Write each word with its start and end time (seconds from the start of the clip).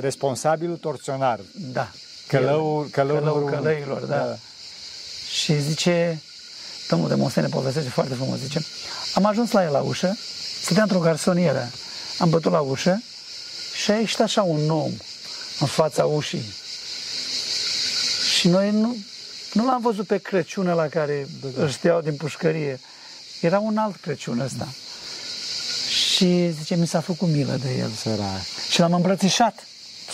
responsabilul 0.00 0.76
torționar. 0.76 1.40
Da. 1.52 1.90
Călăul, 2.26 2.88
călăul, 2.90 2.90
Călăul 2.90 3.18
numărul 3.24 3.42
unu. 3.42 3.52
călăilor, 3.56 4.00
da. 4.00 4.16
da. 4.16 4.36
Și 5.42 5.60
zice, 5.60 6.22
domnul 6.88 7.08
de 7.08 7.14
Mostene 7.14 7.46
povestește 7.46 7.88
foarte 7.88 8.14
frumos, 8.14 8.38
zice, 8.38 8.64
am 9.14 9.24
ajuns 9.24 9.50
la 9.50 9.64
el 9.64 9.72
la 9.72 9.80
ușă, 9.80 10.16
stătea 10.62 10.82
într-o 10.82 10.98
garsonieră, 10.98 11.70
am 12.18 12.30
bătut 12.30 12.52
la 12.52 12.60
ușă 12.60 13.02
și 13.82 13.90
a 13.90 13.94
ieșit 13.98 14.20
așa 14.20 14.42
un 14.42 14.70
om 14.70 14.90
în 15.60 15.66
fața 15.66 16.04
ușii. 16.04 16.44
Și 18.38 18.48
noi 18.48 18.70
nu, 18.70 18.96
nu 19.52 19.64
l-am 19.64 19.80
văzut 19.80 20.06
pe 20.06 20.18
Crăciun 20.18 20.66
la 20.66 20.86
care 20.86 21.26
îl 21.56 21.70
știau 21.70 22.00
din 22.00 22.16
pușcărie. 22.16 22.80
Era 23.40 23.58
un 23.58 23.76
alt 23.76 23.96
Crăciun 23.96 24.40
ăsta. 24.40 24.68
Și 25.88 26.50
zice, 26.50 26.74
mi 26.74 26.86
s-a 26.86 27.00
făcut 27.00 27.28
milă 27.28 27.56
de 27.62 27.76
el. 27.78 27.90
Sărac. 27.90 28.40
Și 28.72 28.80
l-am 28.80 28.92
îmbrățișat. 28.92 29.66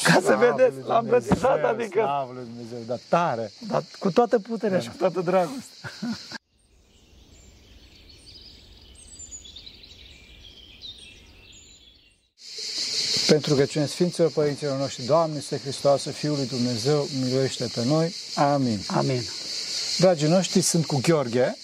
Ca 0.03 0.13
să 0.13 0.21
Slavă 0.21 0.55
vedeți, 0.57 0.77
lui 0.77 0.85
l-am 0.87 1.05
Dumnezeu, 1.05 1.31
îmbrățișat, 1.31 1.65
adică 1.65 2.01
Slavă 2.01 2.33
lui 2.35 2.45
Dumnezeu, 2.45 2.79
dar 2.87 2.99
tare. 3.09 3.53
dar 3.69 3.85
cu 3.99 4.11
toată 4.11 4.39
puterea 4.39 4.81
și 4.81 4.89
cu 4.89 4.97
toată 4.97 5.21
dragostea. 5.21 5.91
Pentru 13.27 13.51
rugăciune 13.51 13.87
Sfinților 13.87 14.31
Părinților 14.31 14.79
noștri, 14.79 15.05
Doamne, 15.05 15.37
este 15.37 15.59
Hristoasă, 15.59 16.11
Fiul 16.11 16.37
lui 16.37 16.47
Dumnezeu, 16.47 17.07
miluiește 17.21 17.71
pe 17.75 17.85
noi. 17.85 18.15
Amin. 18.35 18.81
Amin. 18.87 19.23
Dragii 19.99 20.29
noștri, 20.29 20.61
sunt 20.61 20.87
cu 20.87 21.01
Gheorghe, 21.03 21.57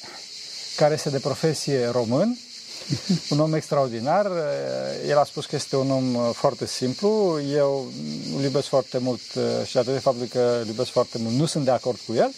care 0.77 0.95
este 0.95 1.11
de 1.11 1.19
profesie 1.19 1.87
român, 1.87 2.39
un 3.31 3.41
om 3.41 3.55
extraordinar. 3.55 4.31
El 5.09 5.19
a 5.19 5.25
spus 5.25 5.47
că 5.47 5.57
este 5.57 5.77
un 5.77 5.91
om 5.91 6.33
foarte 6.33 6.67
simplu. 6.67 7.41
Eu 7.53 7.87
îl 8.37 8.43
iubesc 8.43 8.69
foarte 8.69 8.99
mult 8.99 9.21
și 9.65 9.75
datorită 9.75 10.01
faptului 10.01 10.29
că 10.29 10.59
îl 10.61 10.67
iubesc 10.67 10.91
foarte 10.91 11.19
mult, 11.19 11.35
nu 11.35 11.47
sunt 11.47 11.65
de 11.65 11.71
acord 11.71 11.99
cu 12.07 12.15
el. 12.15 12.35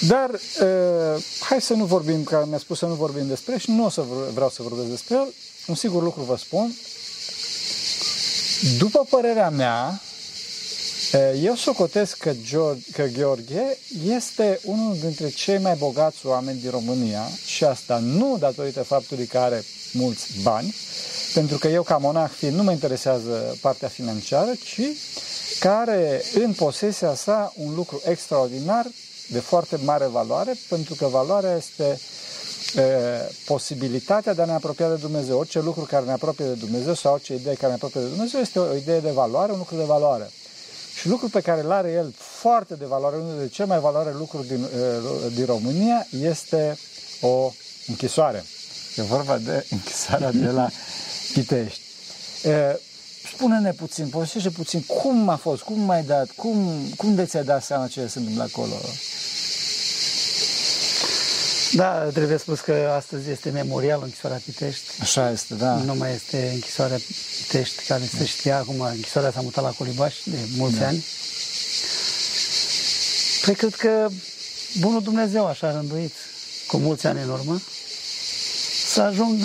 Dar 0.00 0.30
uh, 0.30 1.22
hai 1.40 1.60
să 1.60 1.74
nu 1.74 1.84
vorbim, 1.84 2.24
că 2.24 2.44
mi-a 2.48 2.58
spus 2.58 2.78
să 2.78 2.86
nu 2.86 2.94
vorbim 2.94 3.26
despre 3.26 3.58
și 3.58 3.70
nu 3.70 3.84
o 3.84 3.88
să 3.88 4.04
vreau 4.32 4.50
să 4.50 4.62
vorbesc 4.62 4.88
despre 4.88 5.14
el. 5.14 5.34
Un 5.66 5.74
sigur 5.74 6.02
lucru 6.02 6.22
vă 6.22 6.36
spun. 6.36 6.74
După 8.78 9.06
părerea 9.10 9.50
mea, 9.50 10.00
eu 11.42 11.54
socotesc 11.54 12.16
că, 12.16 12.32
George, 12.42 12.90
că 12.92 13.04
Gheorghe 13.04 13.78
este 14.06 14.60
unul 14.64 14.96
dintre 15.00 15.28
cei 15.28 15.58
mai 15.58 15.74
bogați 15.74 16.26
oameni 16.26 16.60
din 16.60 16.70
România 16.70 17.28
și 17.44 17.64
asta 17.64 17.98
nu 17.98 18.36
datorită 18.38 18.82
faptului 18.82 19.26
că 19.26 19.38
are 19.38 19.64
mulți 19.92 20.26
bani, 20.42 20.74
pentru 21.34 21.58
că 21.58 21.68
eu 21.68 21.82
ca 21.82 21.96
monah 21.96 22.30
fiind 22.36 22.56
nu 22.56 22.62
mă 22.62 22.72
interesează 22.72 23.56
partea 23.60 23.88
financiară, 23.88 24.50
ci 24.64 24.80
care 25.60 26.22
în 26.34 26.52
posesia 26.52 27.14
sa 27.14 27.52
un 27.56 27.74
lucru 27.74 28.02
extraordinar 28.04 28.86
de 29.28 29.38
foarte 29.38 29.76
mare 29.84 30.06
valoare, 30.06 30.54
pentru 30.68 30.94
că 30.94 31.06
valoarea 31.06 31.56
este 31.56 32.00
e, 32.74 32.82
posibilitatea 33.44 34.34
de 34.34 34.42
a 34.42 34.44
ne 34.44 34.52
apropia 34.52 34.88
de 34.88 34.94
Dumnezeu. 34.94 35.38
Orice 35.38 35.60
lucru 35.60 35.84
care 35.84 36.04
ne 36.04 36.12
apropie 36.12 36.44
de 36.44 36.52
Dumnezeu 36.52 36.94
sau 36.94 37.12
orice 37.12 37.34
idee 37.34 37.54
care 37.54 37.66
ne 37.66 37.74
apropie 37.74 38.00
de 38.00 38.06
Dumnezeu 38.06 38.40
este 38.40 38.58
o 38.58 38.74
idee 38.74 39.00
de 39.00 39.10
valoare, 39.10 39.52
un 39.52 39.58
lucru 39.58 39.76
de 39.76 39.84
valoare. 39.84 40.30
Și 41.00 41.08
lucrul 41.08 41.28
pe 41.28 41.40
care 41.40 41.60
îl 41.60 41.70
are 41.70 41.90
el 41.92 42.14
foarte 42.16 42.74
de 42.74 42.84
valoare, 42.84 43.16
unul 43.16 43.38
de 43.38 43.48
cele 43.48 43.68
mai 43.68 43.78
valoare 43.78 44.12
lucruri 44.12 44.46
din, 44.46 44.66
din 45.34 45.44
România, 45.44 46.06
este 46.22 46.78
o 47.20 47.52
închisoare. 47.86 48.44
E 48.96 49.02
vorba 49.02 49.38
de 49.38 49.66
închisoarea 49.70 50.32
de 50.32 50.50
la 50.50 50.68
Pitești. 51.32 51.80
Spune-ne 53.34 53.72
puțin, 53.72 54.08
povestește 54.08 54.50
puțin 54.50 54.82
cum 54.82 55.28
a 55.28 55.36
fost, 55.36 55.62
cum 55.62 55.80
m-ai 55.80 56.02
dat, 56.02 56.30
cum, 56.30 56.76
cum 56.96 57.14
de 57.14 57.24
ți-ai 57.24 57.44
dat 57.44 57.64
seama 57.64 57.86
ce 57.86 58.06
se 58.06 58.18
întâmplă 58.18 58.42
acolo? 58.42 58.74
Da, 61.76 62.08
trebuie 62.12 62.36
spus 62.36 62.60
că 62.60 62.92
astăzi 62.96 63.30
este 63.30 63.50
memorial 63.50 64.00
închisoarea 64.02 64.40
Pitești. 64.44 64.84
Așa 65.00 65.30
este, 65.30 65.54
da. 65.54 65.74
Nu 65.74 65.94
mai 65.94 66.14
este 66.14 66.50
închisoarea 66.54 66.98
Pitești, 67.36 67.84
care 67.84 68.02
se 68.18 68.24
știa 68.24 68.58
acum, 68.58 68.80
închisoarea 68.80 69.30
s-a 69.30 69.40
mutat 69.40 69.64
la 69.64 69.70
Colibaș 69.70 70.14
de 70.24 70.36
mulți 70.56 70.78
da. 70.78 70.86
ani. 70.86 71.04
Păi 73.44 73.54
cred 73.54 73.74
că 73.74 74.08
bunul 74.80 75.02
Dumnezeu 75.02 75.46
așa 75.46 75.66
a 75.66 75.72
rânduit, 75.72 76.12
cu 76.66 76.76
mulți 76.76 77.06
ani 77.06 77.22
în 77.22 77.28
urmă, 77.28 77.60
să 78.86 79.00
ajung 79.00 79.42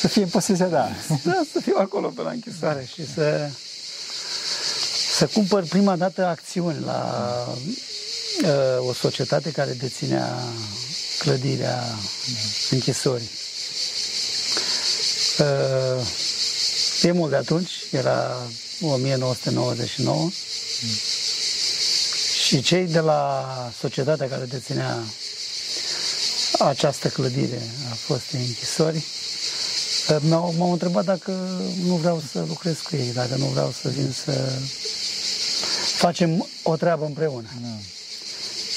să 0.00 0.08
fie 0.08 0.22
în 0.22 0.28
posesia, 0.28 0.66
da. 0.66 0.88
Da, 1.24 1.42
să 1.52 1.60
fiu 1.60 1.74
acolo 1.78 2.08
pe 2.08 2.22
la 2.22 2.30
închisoare 2.30 2.88
și 2.94 3.12
să, 3.14 3.48
să 5.16 5.26
cumpăr 5.26 5.64
prima 5.68 5.96
dată 5.96 6.26
acțiuni 6.26 6.84
la 6.84 7.46
uh, 7.48 7.92
o 8.78 8.92
societate 8.92 9.50
care 9.50 9.72
deținea 9.72 10.38
clădirea 11.18 11.84
închisorii. 12.70 13.30
Uh, 15.38 16.06
e 17.02 17.12
mult 17.12 17.30
de 17.30 17.36
atunci, 17.36 17.70
era 17.90 18.36
1999 18.80 20.18
mm. 20.22 20.30
și 22.46 22.62
cei 22.62 22.86
de 22.86 22.98
la 23.00 23.44
societatea 23.80 24.28
care 24.28 24.44
deținea 24.44 24.98
această 26.58 27.08
clădire 27.08 27.62
a 27.90 27.94
fost 27.94 28.32
închisori, 28.32 29.04
m-au, 30.28 30.54
m-au 30.56 30.72
întrebat 30.72 31.04
dacă 31.04 31.30
nu 31.86 31.94
vreau 31.94 32.22
să 32.32 32.44
lucrez 32.48 32.78
cu 32.78 32.96
ei, 32.96 33.12
dacă 33.12 33.34
nu 33.36 33.46
vreau 33.46 33.74
să 33.82 33.88
vin 33.88 34.12
să 34.24 34.32
facem 35.96 36.46
o 36.62 36.76
treabă 36.76 37.04
împreună. 37.04 37.48
Da. 37.62 37.68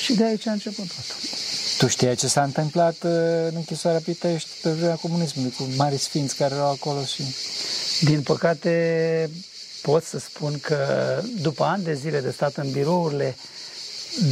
Și 0.07 0.15
de 0.15 0.23
aici 0.23 0.47
a 0.47 0.51
început 0.51 0.87
totul. 0.87 1.29
Tu 1.77 1.87
știai 1.87 2.15
ce 2.15 2.27
s-a 2.27 2.43
întâmplat 2.43 2.95
uh, 3.03 3.11
în 3.49 3.55
închisoarea 3.55 3.99
Pitești 3.99 4.49
pe 4.61 4.69
vremea 4.69 4.95
comunismului, 4.95 5.51
cu 5.51 5.63
mari 5.75 5.97
sfinți 5.97 6.35
care 6.35 6.53
erau 6.53 6.71
acolo 6.71 7.03
și... 7.03 7.23
Din 8.01 8.21
păcate, 8.21 9.29
pot 9.81 10.03
să 10.03 10.19
spun 10.19 10.59
că 10.59 10.77
după 11.41 11.63
ani 11.63 11.83
de 11.83 11.93
zile 11.93 12.21
de 12.21 12.31
stat 12.31 12.55
în 12.55 12.71
birourile 12.71 13.35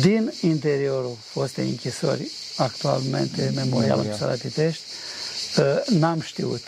din 0.02 0.34
interiorul 0.42 1.18
fostei 1.26 1.70
închisori, 1.70 2.32
actualmente 2.56 3.52
Memorial 3.56 4.00
Închisoarea 4.00 4.38
Pitești, 4.42 4.84
uh, 5.58 5.98
n-am 6.00 6.22
știut. 6.22 6.64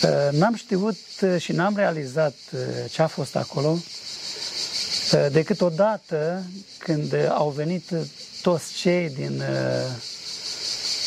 Da. 0.00 0.08
Uh, 0.08 0.38
n-am 0.38 0.54
știut 0.54 0.98
și 1.38 1.52
n-am 1.52 1.76
realizat 1.76 2.34
ce 2.90 3.02
a 3.02 3.06
fost 3.06 3.36
acolo, 3.36 3.78
decât 5.32 5.60
odată 5.60 6.42
când 6.78 7.14
au 7.28 7.48
venit 7.48 7.90
toți 8.42 8.72
cei 8.72 9.08
din 9.08 9.40
uh, 9.40 9.86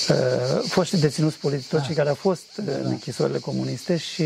uh, 0.10 0.64
foștii 0.68 0.98
deținuți 0.98 1.38
politici, 1.38 1.70
toți 1.70 1.88
da. 1.88 1.94
care 1.94 2.10
au 2.10 2.16
fost 2.16 2.56
da. 2.56 2.72
în 2.72 2.86
închisorile 2.86 3.38
comuniste 3.38 3.98
și 3.98 4.24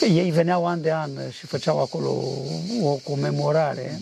ei 0.00 0.30
veneau 0.30 0.66
an 0.66 0.80
de 0.80 0.92
an 0.92 1.10
și 1.30 1.46
făceau 1.46 1.80
acolo 1.80 2.10
o 2.82 2.92
comemorare 2.92 4.00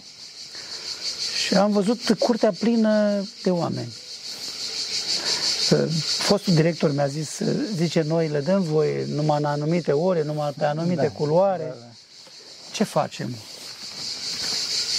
și 1.47 1.55
am 1.55 1.73
văzut 1.73 2.15
curtea 2.19 2.53
plină 2.59 3.25
de 3.43 3.51
oameni. 3.51 3.93
Fostul 6.19 6.55
director 6.55 6.93
mi-a 6.93 7.07
zis, 7.07 7.41
zice, 7.75 8.03
noi 8.03 8.29
le 8.29 8.41
dăm 8.41 8.63
voie 8.63 9.07
numai 9.09 9.39
în 9.39 9.45
anumite 9.45 9.93
ore, 9.93 10.23
numai 10.23 10.53
pe 10.59 10.65
anumite 10.65 11.03
da, 11.03 11.11
culoare. 11.11 11.65
Da, 11.65 11.75
da. 11.81 11.87
Ce 12.73 12.85
facem? 12.85 13.37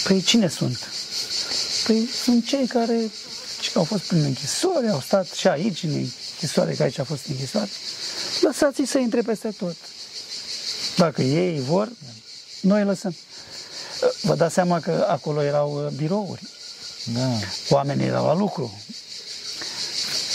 Păi 0.08 0.22
cine 0.22 0.48
sunt? 0.48 0.80
Păi 1.86 2.10
sunt 2.24 2.46
cei 2.46 2.68
care 2.68 3.12
ce 3.62 3.72
au 3.74 3.84
fost 3.84 4.04
prin 4.04 4.24
închisoare, 4.24 4.90
au 4.90 5.02
stat 5.02 5.28
și 5.32 5.48
aici 5.48 5.84
în 5.84 5.94
închisoare, 5.94 6.74
că 6.74 6.84
aici 6.84 7.00
a 7.00 7.04
fost 7.04 7.26
închisoare. 7.28 7.70
Lăsați-i 8.42 8.86
să 8.86 8.98
intre 8.98 9.22
peste 9.22 9.50
tot. 9.58 9.76
Dacă 10.96 11.22
ei 11.22 11.60
vor, 11.60 11.92
noi 12.62 12.84
lăsăm. 12.84 13.16
Vă 14.22 14.36
dați 14.36 14.54
seama 14.54 14.80
că 14.80 15.06
acolo 15.10 15.44
erau 15.44 15.86
uh, 15.86 15.92
birouri. 15.92 16.42
Da. 17.14 17.30
Oamenii 17.70 18.06
erau 18.06 18.26
la 18.26 18.34
lucru. 18.34 18.82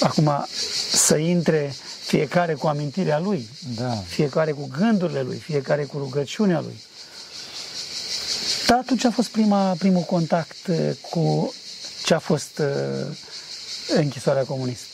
Acum, 0.00 0.46
să 0.92 1.16
intre 1.16 1.74
fiecare 2.04 2.54
cu 2.54 2.66
amintirea 2.66 3.18
lui, 3.18 3.48
da. 3.76 4.02
fiecare 4.06 4.52
cu 4.52 4.68
gândurile 4.78 5.22
lui, 5.22 5.38
fiecare 5.38 5.84
cu 5.84 5.98
rugăciunea 5.98 6.60
lui. 6.60 6.80
Da, 8.72 8.78
atunci 8.78 9.04
a 9.04 9.10
fost 9.10 9.28
prima, 9.28 9.74
primul 9.78 10.02
contact 10.02 10.66
uh, 10.66 10.90
cu 11.10 11.54
ce 12.04 12.14
a 12.14 12.18
fost 12.18 12.58
uh, 12.58 13.16
închisoarea 13.96 14.42
comunistă. 14.42 14.86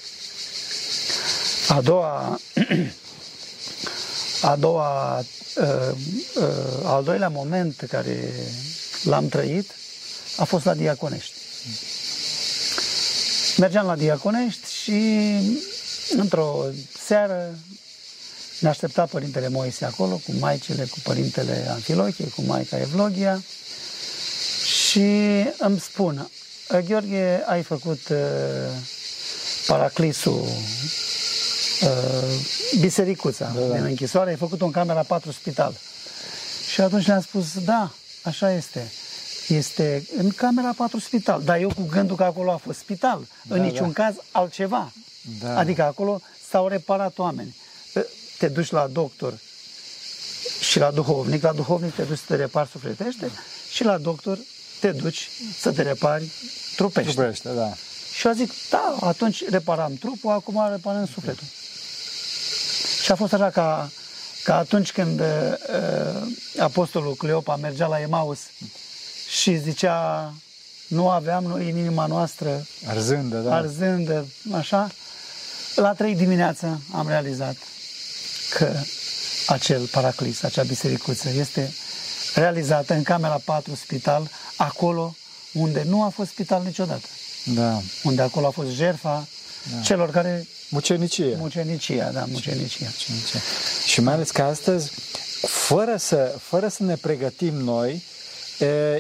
A 1.69 1.81
doua, 1.81 2.41
a 4.53 4.57
doua, 4.57 5.19
uh, 5.19 5.95
uh, 6.35 6.85
al 6.85 7.05
doilea 7.05 7.29
moment 7.29 7.87
care 7.89 8.33
l-am 9.03 9.29
trăit 9.29 9.71
a 10.37 10.45
fost 10.45 10.65
la 10.65 10.75
Diaconești. 10.75 11.35
Mergeam 13.59 13.87
la 13.87 13.97
Diaconești 13.97 14.73
și 14.73 15.33
într-o 16.17 16.65
seară 17.07 17.59
Ne 18.61 18.69
aștepta 18.69 19.05
Părintele 19.05 19.49
Moise 19.49 19.85
acolo, 19.85 20.15
cu 20.15 20.33
maicile, 20.39 20.85
cu 20.85 20.99
Părintele 21.03 21.67
Anfilochie, 21.71 22.29
cu 22.29 22.43
Maica 22.43 22.81
Evlogia. 22.81 23.43
Și 24.89 25.01
îmi 25.59 25.81
spun, 25.81 26.31
Gheorghe, 26.87 27.45
ai 27.47 27.63
făcut 27.63 28.09
uh, 28.09 28.17
paraclisul 29.67 30.43
uh, 31.83 31.89
bisericuța 32.81 33.53
da, 33.55 33.61
da. 33.61 33.75
din 33.75 33.85
închisoare, 33.85 34.31
ai 34.31 34.37
făcut-o 34.37 34.65
în 34.65 34.71
camera 34.71 35.03
4 35.03 35.33
spital. 35.33 35.75
Și 36.73 36.81
atunci 36.81 37.07
le-am 37.07 37.21
spus, 37.21 37.65
da, 37.65 37.93
așa 38.23 38.53
este. 38.53 38.93
Este 39.49 40.07
în 40.17 40.29
camera 40.29 40.73
4 40.77 40.99
spital. 40.99 41.43
Dar 41.43 41.61
eu 41.61 41.69
cu 41.69 41.83
gândul 41.91 42.17
că 42.17 42.25
acolo 42.25 42.53
a 42.53 42.57
fost 42.57 42.79
spital. 42.79 43.27
Da, 43.43 43.55
în 43.55 43.63
niciun 43.63 43.93
da. 43.93 44.05
caz 44.05 44.15
altceva. 44.31 44.93
Da. 45.41 45.59
Adică 45.59 45.83
acolo 45.83 46.21
s-au 46.51 46.69
reparat 46.69 47.19
oameni. 47.19 47.57
Te 48.39 48.49
duci 48.49 48.71
la 48.71 48.87
doctor 48.87 49.39
și 50.61 50.79
la 50.79 50.91
duhovnic, 50.91 51.43
la 51.43 51.53
duhovnic 51.53 51.95
te 51.95 52.03
duci 52.03 52.19
să 52.19 52.25
te 52.27 52.35
repari 52.35 52.69
sufletește 52.69 53.31
și 53.71 53.85
la 53.85 53.99
doctor 53.99 54.39
te 54.81 54.91
duci 54.91 55.31
să 55.61 55.73
te 55.73 55.83
repari 55.83 56.33
trupește. 56.77 57.13
Trupește, 57.13 57.49
da. 57.49 57.73
Și 58.13 58.27
a 58.27 58.33
zic, 58.33 58.53
da, 58.71 58.97
atunci 59.01 59.49
reparam 59.49 59.95
trupul, 59.95 60.31
acum 60.31 60.69
reparăm 60.71 61.07
sufletul. 61.07 61.47
Și 63.03 63.13
a 63.13 63.15
fost 63.15 63.33
așa 63.33 63.51
ca, 63.51 63.91
ca 64.45 64.57
atunci 64.57 64.93
când 64.93 65.21
uh, 65.21 65.27
apostolul 66.59 67.15
Cleopa 67.15 67.57
mergea 67.57 67.87
la 67.87 68.01
Emaus 68.01 68.39
și 69.29 69.57
zicea, 69.57 70.33
nu 70.89 71.11
aveam 71.11 71.45
noi 71.45 71.71
în 71.71 71.77
inima 71.77 72.07
noastră 72.07 72.67
arzândă, 72.87 73.39
da. 73.39 73.55
arzândă, 73.55 74.27
așa, 74.53 74.91
la 75.75 75.93
trei 75.93 76.15
dimineața 76.15 76.81
am 76.93 77.09
realizat 77.09 77.57
că 78.51 78.73
acel 79.47 79.87
paraclis, 79.87 80.43
acea 80.43 80.63
bisericuță 80.63 81.29
este 81.29 81.73
realizată 82.35 82.95
în 82.95 83.03
camera 83.03 83.41
4 83.45 83.75
spital, 83.75 84.31
acolo 84.59 85.15
unde 85.53 85.83
nu 85.87 86.03
a 86.03 86.09
fost 86.09 86.31
spital 86.31 86.63
niciodată. 86.65 87.07
Da. 87.55 87.81
Unde 88.03 88.23
acolo 88.23 88.47
a 88.47 88.51
fost 88.51 88.71
jerfa 88.71 89.27
da. 89.75 89.81
celor 89.81 90.11
care... 90.11 90.47
Mucenicie. 90.71 91.37
Mucenicia, 91.39 92.11
da, 92.11 92.25
mucenicia. 92.31 92.85
mucenicia. 92.85 93.39
Și 93.87 94.01
mai 94.01 94.15
ales 94.15 94.31
că 94.31 94.43
astăzi, 94.43 94.91
fără 95.47 95.97
să, 95.97 96.35
fără 96.41 96.69
să 96.69 96.83
ne 96.83 96.97
pregătim 96.97 97.55
noi, 97.55 98.03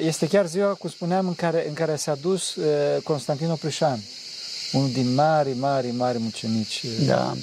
este 0.00 0.26
chiar 0.28 0.46
ziua, 0.46 0.74
cum 0.74 0.90
spuneam, 0.90 1.26
în 1.26 1.34
care, 1.34 1.68
în 1.68 1.74
care 1.74 1.96
s-a 1.96 2.14
dus 2.14 2.56
Constantin 3.02 3.50
Oprișan, 3.50 4.00
unul 4.72 4.90
din 4.90 5.14
mari, 5.14 5.52
mari, 5.52 5.90
mari 5.90 6.18
mucenici. 6.18 6.84
Da. 7.06 7.36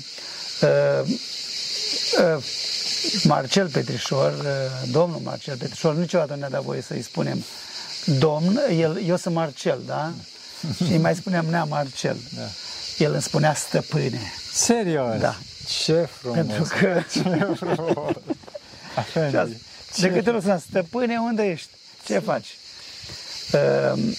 Marcel 3.24 3.70
Petrișor, 3.70 4.46
domnul 4.92 5.20
Marcel 5.24 5.58
Petrișor, 5.58 5.96
niciodată 5.96 6.34
nu 6.34 6.40
ne-a 6.40 6.50
dat 6.50 6.64
voie 6.64 6.82
să-i 6.82 7.02
spunem 7.02 7.44
domn, 8.06 8.60
el, 8.78 9.04
eu 9.06 9.16
sunt 9.16 9.36
Marcel, 9.36 9.82
da? 9.86 10.14
Și 10.86 10.92
îi 10.92 10.98
mai 10.98 11.16
spuneam 11.16 11.46
nea 11.46 11.64
Marcel. 11.64 12.18
Da. 12.36 12.42
El 12.98 13.14
îmi 13.14 13.22
spunea 13.22 13.54
stăpâne. 13.54 14.22
Serios? 14.54 15.20
Da. 15.20 15.36
Ce 15.84 16.08
frumos! 16.12 16.38
Pentru 16.38 16.68
că... 16.80 17.02
Ce 17.14 17.54
frumos! 17.56 18.12
de 19.98 20.10
câte 20.12 20.30
ori 20.30 20.42
sunt 20.44 20.64
stăpâne, 20.70 21.18
unde 21.18 21.44
ești? 21.44 21.70
Ce 22.06 22.20
faci? 22.20 22.58
Uh, 23.54 24.16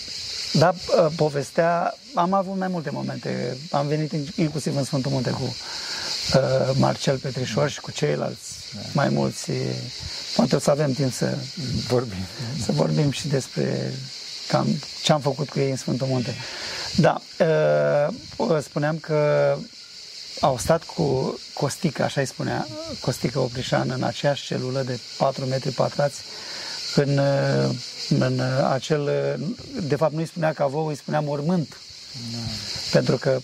da, 0.52 0.74
uh, 0.74 1.12
povestea, 1.16 1.94
am 2.14 2.32
avut 2.32 2.56
mai 2.56 2.68
multe 2.68 2.90
momente. 2.90 3.56
Am 3.70 3.86
venit 3.86 4.12
inclusiv 4.36 4.76
în 4.76 4.84
Sfântul 4.84 5.10
Munte 5.10 5.30
cu 5.30 5.42
uh, 5.42 5.54
Marcel 6.74 7.18
Petrișor 7.18 7.70
și 7.70 7.80
cu 7.80 7.90
ceilalți 7.90 8.50
da. 8.74 8.80
mai 8.92 9.08
mulți 9.08 9.50
Poate 10.36 10.56
o 10.56 10.58
să 10.58 10.70
avem 10.70 10.92
timp 10.92 11.12
să 11.12 11.36
vorbim, 11.88 12.26
să 12.64 12.72
vorbim 12.72 13.10
și 13.10 13.28
despre 13.28 13.92
cam 14.48 14.66
ce 15.02 15.12
am 15.12 15.20
făcut 15.20 15.48
cu 15.48 15.58
ei 15.58 15.70
în 15.70 15.76
Sfântul 15.76 16.06
Munte. 16.06 16.34
Da, 16.96 17.20
uh, 18.36 18.58
spuneam 18.62 18.98
că 18.98 19.54
au 20.40 20.58
stat 20.58 20.82
cu 20.82 21.38
Costică, 21.54 22.02
așa 22.02 22.20
îi 22.20 22.26
spunea, 22.26 22.66
Costică 23.00 23.38
Oprișan, 23.38 23.90
în 23.90 24.02
aceeași 24.02 24.46
celulă 24.46 24.82
de 24.82 24.98
4 25.18 25.44
metri 25.44 25.70
pătrați, 25.70 26.20
în, 26.94 27.18
uh, 27.18 27.76
în 28.08 28.40
acel, 28.70 29.10
de 29.82 29.96
fapt 29.96 30.12
nu 30.12 30.18
îi 30.18 30.26
spunea 30.26 30.52
cavou, 30.52 30.86
îi 30.86 30.96
spunea 30.96 31.20
mormânt, 31.20 31.76
da. 32.32 32.38
pentru 32.92 33.16
că 33.16 33.40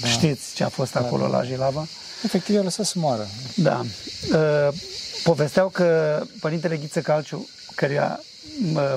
da. 0.00 0.08
știți 0.08 0.54
ce 0.54 0.64
a 0.64 0.68
fost 0.68 0.92
da, 0.92 1.00
acolo 1.00 1.22
da. 1.22 1.36
la 1.36 1.44
Jilava. 1.44 1.86
Efectiv, 2.24 2.58
a 2.58 2.62
lăsat 2.62 2.86
să 2.86 2.94
moară. 2.96 3.28
Da. 3.54 3.84
Uh, 4.32 4.74
Povesteau 5.22 5.68
că 5.68 6.20
părintele 6.40 6.76
Ghiță 6.76 7.00
Calciu, 7.00 7.48
căruia 7.74 8.20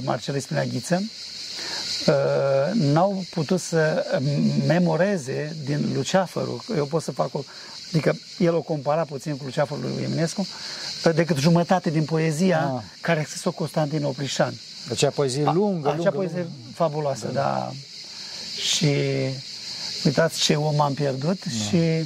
Marcel 0.02 0.34
îi 0.34 0.42
spunea 0.42 0.66
Ghiță, 0.66 1.04
ă, 2.08 2.14
n-au 2.74 3.24
putut 3.30 3.60
să 3.60 4.06
memoreze 4.68 5.56
din 5.64 5.92
Luceafărul, 5.94 6.64
eu 6.76 6.86
pot 6.86 7.02
să 7.02 7.12
fac 7.12 7.36
o, 7.36 7.44
adică 7.88 8.18
el 8.38 8.56
o 8.56 8.62
compara 8.62 9.04
puțin 9.04 9.38
cu 9.38 9.44
Luceafărul 9.44 9.84
lui 9.84 10.04
Eminescu, 10.04 10.48
decât 11.16 11.38
jumătate 11.38 11.90
din 11.90 12.04
poezia 12.04 12.74
ah. 12.76 12.82
care 13.02 13.20
a 13.20 13.24
scris-o 13.24 13.52
Constantin 13.52 14.04
Oprișan. 14.04 14.54
Acea 14.92 15.10
poezie 15.10 15.44
lungă, 15.44 15.88
Acea 15.88 15.96
lungă, 15.96 16.12
poezie 16.12 16.38
lungă. 16.38 16.72
fabuloasă, 16.74 17.26
da. 17.26 17.32
da. 17.32 17.72
Și 18.62 18.96
uitați 20.06 20.40
ce 20.40 20.56
om 20.56 20.82
am 20.82 20.94
pierdut 20.94 21.46
da. 21.46 21.52
și 21.52 22.06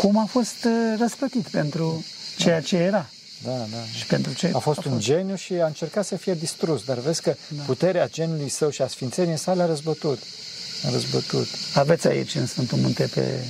cum 0.00 0.18
a 0.18 0.24
fost 0.24 0.64
ă, 0.64 0.96
răsplătit 0.98 1.48
pentru 1.48 2.04
ceea 2.36 2.60
ce 2.60 2.76
era. 2.76 3.06
Da, 3.44 3.50
da. 3.50 3.82
Și 3.96 4.06
pentru 4.06 4.32
ce? 4.32 4.50
A 4.54 4.58
fost 4.58 4.78
a 4.78 4.82
un 4.86 4.92
fost... 4.92 5.04
geniu 5.04 5.34
și 5.34 5.52
a 5.52 5.66
încercat 5.66 6.04
să 6.04 6.16
fie 6.16 6.34
distrus, 6.34 6.84
dar 6.84 6.98
vezi 6.98 7.22
că 7.22 7.34
da. 7.48 7.62
puterea 7.62 8.08
geniului 8.08 8.48
său 8.48 8.70
și 8.70 8.82
a 8.82 8.86
sfințeniei 8.86 9.36
sale 9.36 9.62
a 9.62 9.66
răzbătut. 9.66 10.18
A 10.86 10.90
răzbătut. 10.90 11.46
Aveți 11.74 12.06
aici 12.06 12.34
în 12.34 12.46
Sfântul 12.46 12.78
Munte 12.78 13.10
pe... 13.14 13.44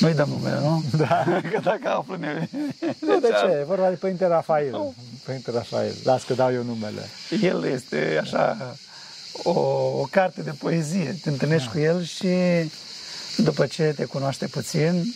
Noi 0.00 0.14
dăm 0.14 0.28
numele, 0.28 0.60
nu? 0.60 0.84
Da. 0.96 1.24
că 1.52 1.60
dacă 1.62 1.88
află 1.88 2.16
ne... 2.20 2.48
Nu, 2.98 3.20
de 3.20 3.28
ce? 3.28 3.56
E 3.60 3.64
vorba 3.64 3.88
de 3.88 3.94
Părinte 3.94 4.26
Rafael. 4.26 4.74
Oh. 4.74 4.88
Părinte 5.24 5.50
Rafael. 5.50 5.94
Las 6.04 6.24
că 6.24 6.34
dau 6.34 6.52
eu 6.52 6.62
numele. 6.62 7.08
El 7.42 7.64
este 7.64 8.18
așa 8.22 8.76
o, 9.42 9.50
o 10.00 10.06
carte 10.10 10.42
de 10.42 10.50
poezie. 10.58 11.18
Te 11.22 11.28
întâlnești 11.28 11.66
da. 11.66 11.72
cu 11.72 11.78
el 11.78 12.04
și 12.04 12.28
după 13.36 13.66
ce 13.66 13.92
te 13.96 14.04
cunoaște 14.04 14.46
puțin, 14.46 15.14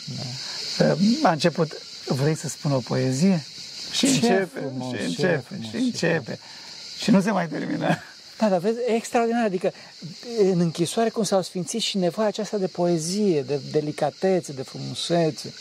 da. 0.78 0.96
a 1.22 1.30
început, 1.30 1.72
vrei 2.06 2.36
să 2.36 2.48
spun 2.48 2.72
o 2.72 2.78
poezie? 2.78 3.44
Și 3.90 4.06
ce 4.06 4.14
începe, 4.14 4.60
frumos, 4.60 4.96
și 4.96 5.04
începe, 5.04 5.42
frumos, 5.46 5.68
și 5.70 5.76
începe. 5.76 6.38
Și 6.98 7.10
nu 7.10 7.20
se 7.20 7.30
mai 7.30 7.48
termină. 7.48 7.98
Da, 8.38 8.48
dar 8.48 8.58
vezi, 8.58 8.78
e 8.88 8.94
extraordinar, 8.94 9.44
adică 9.44 9.72
în 10.38 10.60
închisoare 10.60 11.08
cum 11.08 11.22
s-au 11.22 11.42
sfințit 11.42 11.80
și 11.80 11.98
nevoia 11.98 12.26
aceasta 12.26 12.56
de 12.56 12.66
poezie, 12.66 13.42
de 13.42 13.60
delicatețe, 13.70 14.52
de 14.52 14.62
frumusețe. 14.62 15.54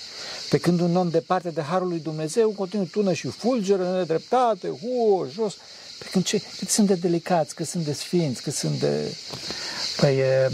Pe 0.49 0.57
când 0.57 0.79
un 0.79 0.95
om 0.95 1.09
departe 1.09 1.49
de 1.49 1.61
Harul 1.61 1.87
lui 1.87 1.99
Dumnezeu 1.99 2.49
continuu 2.49 2.85
tună 2.85 3.13
și 3.13 3.27
fulgeră, 3.27 3.91
nedreptate, 3.97 4.67
hu, 4.67 5.27
jos. 5.33 5.57
Pe 6.03 6.09
când 6.11 6.25
ce, 6.25 6.41
cât 6.57 6.69
sunt 6.69 6.87
de 6.87 6.95
delicați, 6.95 7.55
cât 7.55 7.67
sunt 7.67 7.85
de 7.85 7.93
sfinți, 7.93 8.41
cât 8.41 8.53
sunt 8.53 8.79
de... 8.79 9.15
Păi, 9.97 10.17
e, 10.17 10.51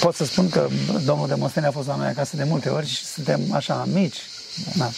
pot 0.00 0.14
să 0.14 0.24
spun 0.24 0.48
că 0.48 0.68
domnul 1.04 1.28
de 1.28 1.34
Mostene 1.34 1.66
a 1.66 1.70
fost 1.70 1.86
la 1.86 1.96
noi 1.96 2.08
acasă 2.08 2.36
de 2.36 2.44
multe 2.44 2.68
ori 2.68 2.86
și 2.86 3.04
suntem 3.04 3.52
așa 3.52 3.88
mici. 3.92 4.18
Da 4.76 4.90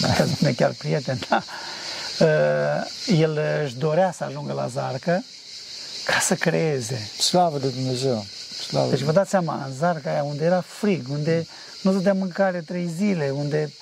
da. 0.00 0.12
că 0.12 0.24
spune 0.34 0.52
chiar 0.52 0.72
prieten, 0.78 1.18
da? 1.28 1.42
Uh, 2.20 3.18
el 3.18 3.38
își 3.64 3.76
dorea 3.76 4.12
să 4.12 4.24
ajungă 4.24 4.52
la 4.52 4.66
Zarcă 4.66 5.24
ca 6.04 6.18
să 6.20 6.34
creeze. 6.34 7.10
Slavă 7.18 7.58
de 7.58 7.68
Dumnezeu! 7.68 8.24
Slavă 8.68 8.90
deci 8.90 9.00
vă 9.00 9.12
dați 9.12 9.30
seama, 9.30 9.64
în 9.66 9.74
Zarca 9.74 10.10
aia 10.10 10.22
unde 10.22 10.44
era 10.44 10.60
frig, 10.66 11.06
unde 11.10 11.46
nu 11.82 11.92
dădea 11.92 12.14
mâncare 12.14 12.60
trei 12.60 12.90
zile, 12.96 13.30
unde 13.30 13.72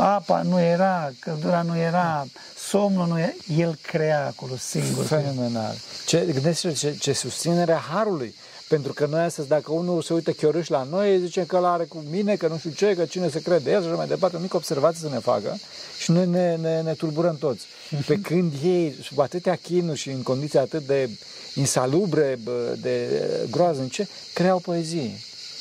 apa 0.00 0.42
nu 0.42 0.60
era, 0.60 1.10
căldura 1.18 1.62
nu 1.62 1.76
era, 1.76 2.26
somnul 2.68 3.06
nu 3.06 3.18
era, 3.18 3.32
el 3.56 3.78
crea 3.82 4.26
acolo 4.26 4.56
singur. 4.56 5.04
Fenomenal. 5.04 5.74
Ce, 6.06 6.28
gândește 6.32 6.72
ce, 6.72 6.96
ce 7.00 7.12
susținerea 7.12 7.76
Harului. 7.76 8.34
Pentru 8.68 8.92
că 8.92 9.06
noi 9.06 9.20
astăzi, 9.20 9.48
dacă 9.48 9.72
unul 9.72 10.02
se 10.02 10.12
uită 10.12 10.30
chiorâș 10.30 10.68
la 10.68 10.82
noi, 10.90 11.20
zice 11.20 11.44
că 11.46 11.58
l-are 11.58 11.84
cu 11.84 12.04
mine, 12.10 12.36
că 12.36 12.48
nu 12.48 12.58
știu 12.58 12.70
ce, 12.70 12.94
că 12.94 13.04
cine 13.04 13.28
se 13.28 13.42
crede 13.42 13.70
el 13.70 13.80
și 13.80 13.86
așa 13.86 13.96
mai 13.96 14.06
departe, 14.06 14.36
o 14.36 14.40
mică 14.40 14.56
observație 14.56 15.08
să 15.08 15.14
ne 15.14 15.18
facă 15.18 15.58
și 15.98 16.10
noi 16.10 16.26
ne, 16.26 16.56
ne, 16.56 16.80
ne 16.80 16.92
tulburăm 16.92 17.36
toți. 17.36 17.66
Pe 18.06 18.20
când 18.28 18.52
ei, 18.62 18.96
sub 19.02 19.18
atâtea 19.18 19.54
chinuri 19.54 19.98
și 19.98 20.10
în 20.10 20.22
condiții 20.22 20.58
atât 20.58 20.86
de 20.86 21.10
insalubre, 21.54 22.38
de 22.80 23.22
groaznice, 23.50 24.08
creau 24.34 24.58
poezie. 24.58 25.20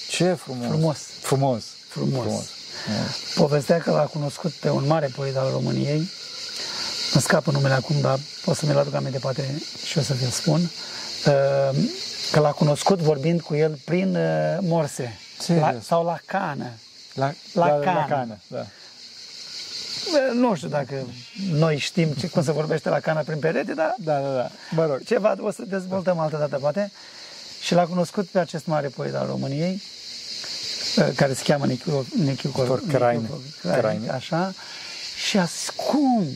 Ce 0.10 0.34
frumos! 0.34 0.68
Frumos! 0.68 1.02
Frumos! 1.22 1.64
Frumos! 1.88 2.18
frumos. 2.18 2.46
Povestea 3.36 3.78
că 3.78 3.92
l-a 3.92 4.06
cunoscut 4.06 4.52
pe 4.52 4.70
un 4.70 4.88
mare 4.88 5.12
poet 5.16 5.36
al 5.36 5.50
României, 5.52 6.10
îmi 7.14 7.22
scapă 7.22 7.52
numele 7.52 7.74
acum, 7.74 7.96
dar 8.02 8.20
pot 8.46 8.56
să 8.56 8.66
mi-l 8.66 8.78
aduc 8.78 8.94
aminte, 8.94 9.18
poate 9.20 9.62
și 9.86 9.98
o 9.98 10.02
să 10.02 10.14
vi-l 10.14 10.30
spun. 10.30 10.62
Uh, 10.62 11.78
Că 12.32 12.40
l-a 12.40 12.52
cunoscut 12.52 13.00
vorbind 13.00 13.42
cu 13.42 13.56
el 13.56 13.80
prin 13.86 14.16
uh, 14.16 14.58
morse. 14.62 15.20
La, 15.60 15.76
sau 15.84 16.04
la 16.06 16.18
cană. 16.26 16.70
La, 17.14 17.34
la, 17.54 17.68
la, 17.68 17.80
cană. 17.84 18.00
La 18.00 18.06
cană 18.16 18.38
da. 18.48 18.66
Nu 20.34 20.56
știu 20.56 20.68
dacă 20.68 20.94
noi 21.52 21.78
știm 21.78 22.12
ce, 22.14 22.28
cum 22.28 22.44
se 22.44 22.52
vorbește 22.52 22.90
la 22.90 23.00
cană 23.00 23.24
prin 23.24 23.40
perete, 23.40 23.74
dar 23.74 23.96
Da, 23.98 24.20
da, 24.20 24.34
da. 24.36 24.50
Mă 24.72 24.86
rog. 24.86 25.04
ceva 25.06 25.36
o 25.40 25.52
să 25.52 25.62
dezvoltăm 25.68 26.20
altă 26.20 26.38
dată, 26.38 26.58
poate. 26.58 26.92
Și 27.62 27.74
l-a 27.74 27.84
cunoscut 27.86 28.28
pe 28.28 28.40
acest 28.40 28.66
mare 28.66 28.88
poet 28.88 29.16
al 29.16 29.26
României, 29.26 29.82
uh, 30.98 31.08
care 31.16 31.34
se 31.34 31.44
cheamă 31.44 31.66
Nichiu, 31.66 32.08
Nichiu 32.24 32.50
Cor- 32.50 32.68
Cor- 32.68 32.82
Craine. 32.92 33.22
Nichiu 33.22 33.42
Cor- 33.64 33.78
Craine. 33.80 34.10
așa, 34.10 34.54
și 35.28 35.38
a 35.38 35.44
zis, 35.44 35.70
cum? 35.70 36.28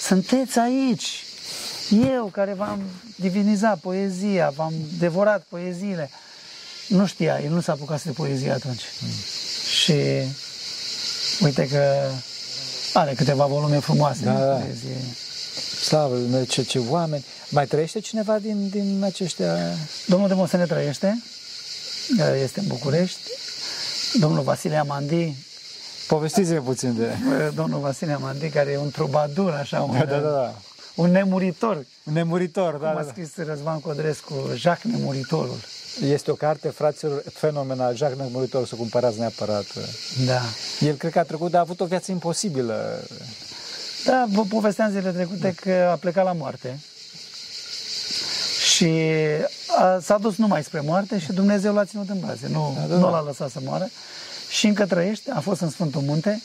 Sunteți 0.00 0.58
aici? 0.58 1.24
Eu 2.12 2.24
care 2.32 2.52
v-am 2.54 2.82
divinizat 3.16 3.78
poezia, 3.78 4.52
v-am 4.56 4.72
devorat 4.98 5.46
poeziile. 5.48 6.10
Nu 6.88 7.06
știa, 7.06 7.40
el 7.44 7.50
nu 7.50 7.60
s-a 7.60 7.72
apucat 7.72 8.04
de 8.04 8.10
poezie 8.10 8.50
atunci. 8.50 8.82
Și 9.82 9.94
uite 11.40 11.68
că 11.68 12.10
are 12.92 13.14
câteva 13.14 13.46
volume 13.46 13.78
frumoase 13.78 14.24
Da, 14.24 14.32
de 14.32 14.38
da. 14.44 14.52
poezie. 14.52 14.96
Slavă 15.82 16.12
Lui 16.14 16.22
Dumnezeu, 16.22 16.44
ce, 16.44 16.62
ce 16.62 16.78
oameni. 16.78 17.24
Mai 17.50 17.66
trăiește 17.66 18.00
cineva 18.00 18.38
din, 18.38 18.68
din 18.68 19.00
aceștia? 19.04 19.56
Domnul 20.06 20.28
de 20.28 20.34
Mosene 20.34 20.64
trăiește, 20.64 21.22
este 22.42 22.60
în 22.60 22.66
București. 22.66 23.20
Domnul 24.18 24.42
Vasile 24.42 24.76
Amandi, 24.76 25.34
Povestiți-ne 26.10 26.58
puțin 26.58 26.96
de... 26.96 27.12
domnul 27.54 27.80
Vasile 27.80 28.12
Amandi, 28.12 28.48
care 28.48 28.70
e 28.70 28.76
un 28.76 28.90
trubadur, 28.90 29.50
așa, 29.52 29.80
un, 29.82 29.98
Da, 29.98 30.04
da, 30.04 30.18
da. 30.18 30.54
un 30.94 31.10
nemuritor, 31.10 31.76
Un 32.04 32.12
nemuritor, 32.12 32.72
da, 32.72 32.76
cum 32.86 32.94
da, 32.94 33.00
a 33.00 33.04
da. 33.04 33.10
scris 33.10 33.30
Răzvan 33.36 33.80
Codrescu, 33.80 34.34
Jacques 34.54 34.92
Nemuritorul. 34.94 35.56
Este 36.04 36.30
o 36.30 36.34
carte, 36.34 36.68
fraților, 36.68 37.22
fenomenal. 37.32 37.96
Jacques 37.96 38.18
Nemuritor, 38.26 38.66
să 38.66 38.74
o 38.74 38.78
cumpărați 38.78 39.18
neapărat. 39.18 39.66
Da. 40.26 40.40
El 40.80 40.94
cred 40.94 41.12
că 41.12 41.18
a 41.18 41.22
trecut, 41.22 41.50
dar 41.50 41.60
a 41.60 41.62
avut 41.62 41.80
o 41.80 41.84
viață 41.84 42.10
imposibilă. 42.10 43.04
Da, 44.04 44.26
vă 44.28 44.42
povesteam 44.48 44.90
zilele 44.90 45.10
trecute 45.10 45.54
că 45.60 45.88
a 45.92 45.94
plecat 45.94 46.24
la 46.24 46.32
moarte 46.32 46.78
și 48.74 48.90
a, 49.78 49.98
s-a 50.02 50.18
dus 50.18 50.36
numai 50.36 50.62
spre 50.62 50.80
moarte 50.80 51.18
și 51.18 51.32
Dumnezeu 51.32 51.74
l-a 51.74 51.84
ținut 51.84 52.08
în 52.08 52.20
brațe, 52.20 52.48
nu, 52.52 52.72
Da, 52.76 52.86
da, 52.86 52.94
nu 52.94 53.00
da. 53.00 53.10
l-a 53.10 53.22
lăsat 53.22 53.50
să 53.50 53.58
moară 53.64 53.88
și 54.50 54.66
încă 54.66 54.86
trăiește, 54.86 55.30
a 55.30 55.40
fost 55.40 55.60
în 55.60 55.70
Sfântul 55.70 56.00
Munte, 56.00 56.42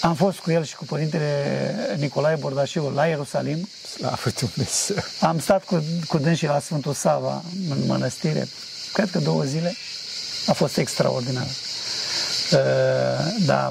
am 0.00 0.14
fost 0.14 0.38
cu 0.38 0.50
el 0.50 0.64
și 0.64 0.76
cu 0.76 0.84
Părintele 0.84 1.96
Nicolae 1.98 2.36
Bordașiu 2.36 2.90
la 2.90 3.06
Ierusalim, 3.06 3.68
Slavă 3.96 4.30
Dumnezeu. 4.40 4.96
am 5.20 5.38
stat 5.38 5.64
cu, 5.64 5.84
cu 6.08 6.18
dânsii 6.18 6.46
la 6.46 6.60
Sfântul 6.60 6.92
Sava 6.94 7.42
în 7.70 7.86
mănăstire, 7.86 8.48
cred 8.92 9.10
că 9.10 9.18
două 9.18 9.42
zile, 9.42 9.74
a 10.46 10.52
fost 10.52 10.76
extraordinar. 10.76 11.46
Uh, 12.52 13.44
da, 13.46 13.70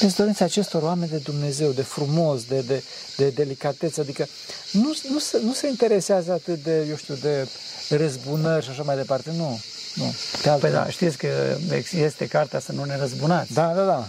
Este 0.00 0.14
dorința 0.16 0.44
acestor 0.44 0.82
oameni 0.82 1.10
de 1.10 1.16
Dumnezeu, 1.16 1.70
de 1.70 1.82
frumos, 1.82 2.44
de, 2.44 2.60
de, 2.60 2.82
de 3.16 3.28
delicatețe, 3.28 4.00
adică 4.00 4.28
nu, 4.72 4.92
nu, 5.10 5.18
se, 5.18 5.40
nu 5.42 5.52
se 5.52 5.68
interesează 5.68 6.32
atât 6.32 6.62
de, 6.62 6.86
eu 6.88 6.96
știu, 6.96 7.14
de 7.14 7.48
răzbunări 7.88 8.64
și 8.64 8.70
așa 8.70 8.82
mai 8.82 8.96
departe, 8.96 9.30
nu. 9.36 9.60
Nu. 9.94 10.14
Pe 10.42 10.48
alte. 10.48 10.66
Păi 10.66 10.70
da, 10.70 10.88
știți 10.90 11.16
că 11.16 11.56
este 11.96 12.26
cartea 12.26 12.60
să 12.60 12.72
nu 12.72 12.84
ne 12.84 12.96
răzbunați. 12.96 13.52
da, 13.52 13.72
da, 13.74 13.84
da. 13.84 14.06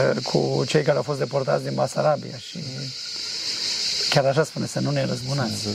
uh, 0.00 0.22
cu 0.22 0.64
cei 0.68 0.82
care 0.82 0.96
au 0.96 1.02
fost 1.02 1.18
deportați 1.18 1.64
din 1.64 1.74
Basarabia 1.74 2.36
și 2.36 2.58
chiar 4.10 4.24
așa 4.24 4.44
spune, 4.44 4.66
să 4.66 4.80
nu 4.80 4.90
ne 4.90 5.04
răzbunați. 5.04 5.68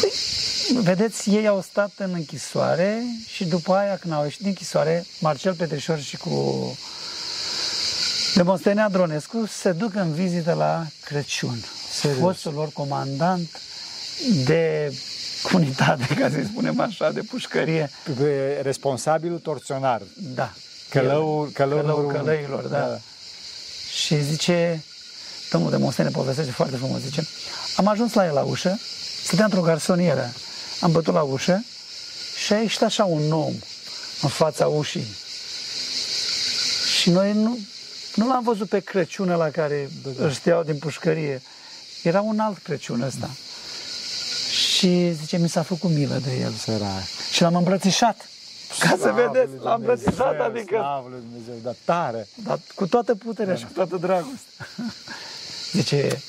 Păi, 0.00 0.12
vedeți, 0.82 1.30
ei 1.30 1.46
au 1.46 1.62
stat 1.62 1.90
în 1.96 2.10
închisoare 2.12 3.02
și 3.26 3.44
după 3.44 3.74
aia, 3.74 3.96
când 3.96 4.14
au 4.14 4.22
ieșit 4.22 4.40
din 4.40 4.48
închisoare, 4.48 5.06
Marcel 5.20 5.54
Petrișor 5.54 6.00
și 6.00 6.16
cu 6.16 6.76
Demostenea 8.34 8.88
Dronescu 8.88 9.46
se 9.46 9.72
duc 9.72 9.94
în 9.94 10.12
vizită 10.12 10.52
la 10.52 10.86
Crăciun. 11.04 11.64
Serios? 11.92 12.20
Fostul 12.20 12.52
lor 12.52 12.70
comandant 12.72 13.60
de 14.44 14.92
unitate, 15.52 16.14
ca 16.14 16.30
să-i 16.30 16.44
spunem 16.50 16.80
așa, 16.80 17.10
de 17.10 17.20
pușcărie. 17.20 17.90
Pe 18.16 18.60
Responsabilul 18.62 19.38
torționar. 19.38 20.02
Da. 20.34 20.52
Călăul, 20.88 21.50
călăul, 21.52 21.80
Călău 21.80 21.86
numărul 21.86 22.04
unu. 22.04 22.16
călăilor, 22.16 22.64
da. 22.64 22.98
Și 23.92 24.22
zice, 24.22 24.84
domnul 25.50 25.70
de 25.70 25.76
Mostene 25.76 26.08
povestește 26.08 26.50
foarte 26.50 26.76
frumos, 26.76 27.00
zice, 27.00 27.26
am 27.76 27.86
ajuns 27.86 28.12
la 28.12 28.26
el 28.26 28.34
la 28.34 28.42
ușă, 28.42 28.78
stătea 29.24 29.44
într-o 29.44 29.60
garsonieră, 29.60 30.32
am 30.80 30.92
bătut 30.92 31.14
la 31.14 31.22
ușă 31.22 31.64
și 32.44 32.52
a 32.52 32.56
ieșit 32.60 32.82
așa 32.82 33.04
un 33.04 33.32
om 33.32 33.52
în 34.22 34.28
fața 34.28 34.66
ușii. 34.66 35.06
Și 37.00 37.10
noi 37.10 37.32
nu, 37.32 37.58
nu 38.14 38.28
l-am 38.28 38.42
văzut 38.42 38.68
pe 38.68 38.78
Crăciun 38.80 39.28
la 39.28 39.48
care 39.48 39.90
îl 40.18 40.30
știau 40.32 40.62
din 40.62 40.78
pușcărie. 40.78 41.42
Era 42.02 42.20
un 42.20 42.38
alt 42.38 42.58
Crăciun 42.58 43.00
ăsta. 43.02 43.30
Și 44.80 45.12
zice, 45.12 45.38
mi 45.38 45.48
s-a 45.48 45.62
făcut 45.62 45.90
milă 45.90 46.20
de 46.24 46.36
el. 46.40 46.52
Sărac. 46.52 47.04
Și 47.32 47.42
l-am 47.42 47.54
îmbrățișat. 47.54 48.28
Ca 48.78 48.88
să 48.88 48.96
Slavă 48.96 49.30
vedeți, 49.32 49.50
lui 49.50 49.60
l-am 49.62 49.80
Dumnezeu, 49.80 50.12
îmbrățișat, 50.12 50.40
adică 50.40 50.76
Slavă 50.76 51.08
lui 51.10 51.20
Dumnezeu, 51.30 51.54
dar 51.62 51.74
tare. 51.84 52.28
dar 52.34 52.58
cu 52.74 52.86
toată 52.86 53.14
puterea 53.14 53.54
și 53.54 53.64
cu 53.64 53.72
toată 53.72 53.96
dragostea. 53.96 54.66
Zice, 55.76 56.22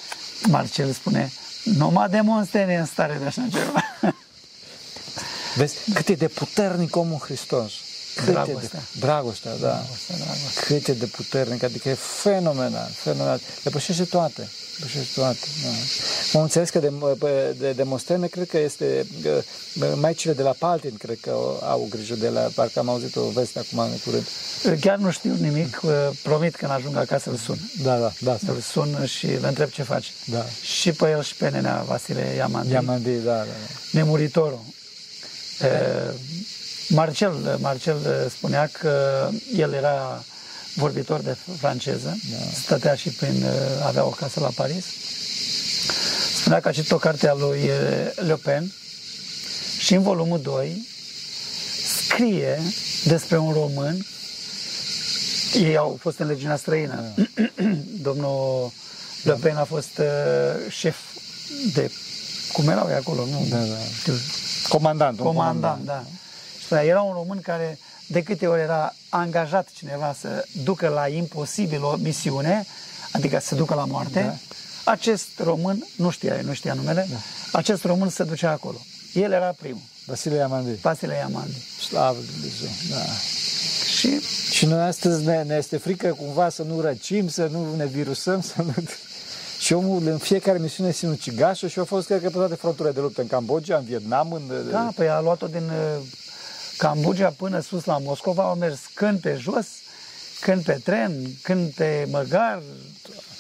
Marcel 0.48 0.92
spune, 0.92 1.32
numai 1.64 2.10
de 2.10 2.22
monstene 2.22 2.78
în 2.78 2.86
stare 2.86 3.18
de 3.20 3.26
așa 3.26 3.48
ceva. 3.52 3.84
Vezi 5.56 5.92
cât 5.94 6.08
e 6.08 6.14
de 6.14 6.28
puternic 6.28 6.96
omul 6.96 7.20
Hristos. 7.20 7.72
Cât 8.16 8.26
Dragostea. 8.26 8.80
E 8.80 8.88
de, 8.94 9.00
dragostea, 9.00 9.52
da. 9.52 9.58
Dragostea, 9.58 10.16
dragostea. 10.16 10.64
Cât 10.66 10.88
e 10.88 10.94
de 10.94 11.06
puternic, 11.06 11.64
adică 11.64 11.90
e 11.90 11.94
fenomenal, 11.94 12.90
fenomenal. 12.94 13.40
Depășește 13.64 14.04
toate. 14.04 14.50
Depășește 14.80 15.20
toate. 15.20 15.40
Da. 15.64 15.70
Am 16.38 16.42
înțeles 16.42 16.70
că 16.70 16.80
de, 16.80 16.92
de, 17.58 17.72
de 17.72 17.84
Mostene, 17.84 18.28
cred 18.28 18.48
că 18.48 18.58
este 18.58 19.06
uh, 19.26 19.94
maicile 19.96 20.34
de 20.34 20.42
la 20.42 20.56
Paltin, 20.60 20.96
cred 20.98 21.18
că 21.22 21.30
au 21.62 21.88
grijă 21.90 22.16
de 22.16 22.30
la, 22.30 22.42
parcă 22.56 22.80
am 22.80 22.90
auzit 22.90 23.16
o 23.16 23.30
veste 23.30 23.60
acum 23.60 23.80
în 23.80 23.98
curând. 24.06 24.28
Chiar 24.80 24.98
nu 24.98 25.12
știu 25.12 25.36
nimic, 25.40 25.82
promit 26.24 26.56
că 26.56 26.66
când 26.66 26.72
ajung 26.72 26.96
acasă 26.96 27.30
îl 27.30 27.36
sun. 27.36 27.58
Da, 27.84 27.98
da, 27.98 28.12
da. 28.20 28.38
Îl 28.48 28.60
sun 28.60 29.06
și 29.06 29.26
îl 29.26 29.44
întreb 29.44 29.70
ce 29.70 29.84
face. 29.84 30.10
Da. 30.26 30.46
Și 30.62 30.92
pe 30.92 31.10
el 31.10 31.24
și 31.24 31.36
pe 31.36 31.50
nenea 31.50 31.84
Vasile 31.88 32.34
Iamandi, 32.36 32.68
Diamandi, 32.68 33.10
da, 33.10 33.34
da. 33.34 33.44
da. 33.44 33.46
nemuritorul. 33.92 34.60
Uh, 35.62 36.14
Marcel, 36.94 37.58
Marcel 37.62 38.30
spunea 38.38 38.70
că 38.80 39.28
el 39.56 39.74
era 39.74 40.24
vorbitor 40.76 41.20
de 41.20 41.36
franceză, 41.60 42.18
Da. 42.32 42.38
stătea 42.64 42.96
și 42.96 43.10
prin, 43.10 43.44
uh, 43.44 43.86
avea 43.86 44.04
o 44.06 44.10
casă 44.10 44.40
la 44.40 44.50
Paris. 44.56 44.86
Spunea 46.40 46.60
că 46.60 46.68
a 46.68 46.72
citit 46.72 46.92
o 46.92 46.98
carte 46.98 47.28
a 47.28 47.34
lui 47.34 47.60
uh, 47.64 48.26
Le 48.28 48.36
Pen 48.36 48.72
și 49.80 49.94
în 49.94 50.02
volumul 50.02 50.42
2 50.42 50.88
scrie 52.08 52.60
despre 53.04 53.38
un 53.38 53.54
român 53.54 54.06
ei 55.54 55.78
au 55.78 55.98
fost 56.02 56.20
în 56.20 56.28
legiunea 56.28 56.56
străină. 56.56 57.14
Domnul 58.08 58.72
Le 59.24 59.34
Pen 59.34 59.56
a 59.56 59.64
fost 59.64 59.98
uh, 59.98 60.06
șef 60.70 60.96
de... 61.74 61.92
Cum 62.54 62.70
erau 62.70 62.88
ei 62.90 62.96
acolo? 62.96 63.26
Nu 63.26 63.46
Da, 63.50 63.58
da. 63.58 63.76
știu, 64.00 64.14
Comandant. 64.70 65.20
un 65.20 65.26
comandant, 65.26 65.86
da. 65.86 66.04
Și 66.72 66.78
spunea, 66.78 66.92
era 66.92 67.02
un 67.02 67.14
român 67.14 67.42
care 67.42 67.80
de 68.08 68.24
câte 68.24 68.48
ori 68.48 68.62
era 68.62 68.94
angajat 69.10 69.68
cineva 69.74 70.16
să 70.20 70.46
ducă 70.64 70.88
la 70.88 71.08
imposibil 71.08 71.84
o 71.84 71.96
misiune, 71.96 72.66
adică 73.12 73.40
să 73.40 73.56
ducă 73.56 73.74
la 73.74 73.86
moarte, 73.86 74.22
Da. 74.22 74.92
acest 74.92 75.28
român, 75.38 75.86
nu 75.96 76.10
știa, 76.10 76.40
nu 76.44 76.54
știa 76.54 76.74
numele, 76.74 77.08
acest 77.52 77.84
român 77.84 78.10
se 78.10 78.24
ducea 78.24 78.52
acolo. 78.52 78.78
El 79.14 79.32
era 79.32 79.56
primul, 79.60 79.82
Vasile 80.06 80.36
Diamandi. 80.36 80.80
Vasile 80.82 81.16
Iamandi. 81.16 81.56
Slavă 81.88 82.18
lui 82.18 82.28
Dumnezeu, 82.32 82.70
da. 82.90 83.04
Și 83.98 84.20
Și 84.52 84.66
noi 84.66 84.82
astăzi 84.82 85.26
ne, 85.26 85.44
ne 85.44 85.56
este 85.56 85.78
frică 85.78 86.08
cumva 86.08 86.50
să 86.50 86.64
nu 86.64 86.82
răcim, 86.82 87.28
să 87.30 87.48
nu 87.52 87.76
ne 87.76 87.86
virusăm, 87.86 88.42
să 88.42 88.54
nu... 88.62 88.74
Și 89.60 89.74
omul 89.74 90.08
în 90.08 90.18
fiecare 90.18 90.58
misiune 90.58 90.92
sinucigașă 90.92 91.68
și 91.68 91.80
a 91.80 91.84
fost, 91.84 92.06
cred 92.08 92.22
că, 92.22 92.30
pe 92.30 92.38
toate 92.38 92.56
fronturile 92.56 92.94
de 92.94 93.00
luptă, 93.00 93.22
în 93.22 93.28
Cambodgia, 93.28 93.78
în 93.78 93.84
Vietnam, 93.84 94.32
în... 94.32 94.42
da, 94.72 94.92
păi 94.96 95.10
a 95.10 95.20
luat-o 95.20 95.48
din 95.48 95.64
uh, 95.64 96.04
Cambodgia 96.82 97.34
până 97.38 97.60
sus 97.60 97.84
la 97.84 97.98
Moscova, 97.98 98.44
au 98.44 98.56
mers 98.56 98.80
când 98.94 99.20
pe 99.20 99.38
jos, 99.40 99.68
când 100.40 100.64
pe 100.64 100.80
tren, 100.84 101.12
când 101.42 101.72
pe 101.74 102.08
măgar, 102.12 102.62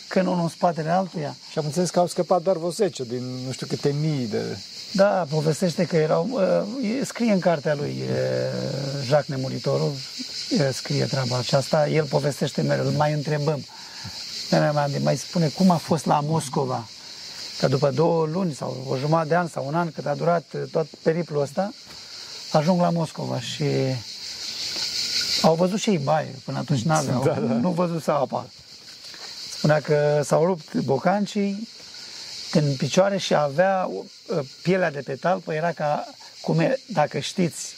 când 0.08 0.28
unul 0.28 0.42
în 0.42 0.50
spatele 0.50 0.90
altuia. 0.90 1.36
Și 1.52 1.58
am 1.58 1.66
înțeles 1.66 1.90
că 1.90 2.00
au 2.00 2.08
scăpat 2.08 2.42
doar 2.42 2.58
vreo 2.58 2.70
10 2.70 3.04
din 3.04 3.24
nu 3.46 3.52
știu 3.52 3.68
câte 3.68 3.96
mii 4.02 4.28
de... 4.28 4.58
Da, 4.92 5.26
povestește 5.30 5.86
că 5.86 5.96
erau, 5.96 6.30
uh, 6.32 7.00
e- 7.00 7.06
scrie 7.06 7.32
în 7.32 7.40
cartea 7.40 7.76
lui 7.76 8.02
uh, 8.02 9.06
Jacques 9.06 9.38
Nemuritorul, 9.38 9.92
uh, 9.92 10.70
scrie 10.74 11.06
treaba 11.06 11.38
aceasta, 11.38 11.90
el 11.90 12.06
povestește 12.06 12.62
mereu, 12.62 12.86
îl 12.86 12.92
mai 12.92 13.14
întrebăm. 13.14 13.66
Mereu 14.52 14.74
mai, 14.74 15.00
mai 15.04 15.18
spune 15.18 15.48
cum 15.48 15.70
a 15.70 15.78
fost 15.78 16.06
la 16.06 16.20
Moscova, 16.20 16.88
că 17.60 17.68
după 17.68 17.92
două 17.92 18.26
luni 18.26 18.54
sau 18.54 18.86
o 18.88 18.98
jumătate 18.98 19.28
de 19.28 19.36
an 19.36 19.48
sau 19.48 19.68
un 19.68 19.76
an 19.76 19.92
cât 19.92 20.06
a 20.06 20.16
durat 20.16 20.46
uh, 20.54 20.62
tot 20.72 20.88
periplul 21.04 21.42
ăsta, 21.42 21.72
ajung 22.51 22.81
la 22.81 22.89
Moscova 22.89 23.39
și 23.39 23.65
Au 25.41 25.55
văzut 25.55 25.79
și 25.79 25.89
ei 25.89 25.98
baie, 25.98 26.36
până 26.46 26.58
atunci 26.58 26.81
n-aveau, 26.81 27.24
da, 27.24 27.34
da. 27.34 27.39
nu 27.39 27.70
văzut 27.70 28.03
să 28.03 28.12
apa. 28.12 28.46
Spunea 29.58 29.79
că 29.79 30.22
s-au 30.24 30.46
rupt 30.46 30.74
bocancii 30.74 31.67
în 32.51 32.75
picioare 32.75 33.17
și 33.17 33.36
avea 33.36 33.89
uh, 33.89 34.39
pielea 34.63 34.91
de 34.91 35.00
pe 35.00 35.15
talpă, 35.15 35.53
era 35.53 35.72
ca, 35.72 36.08
cum 36.41 36.60
e, 36.60 36.79
dacă 36.88 37.20
știți, 37.20 37.74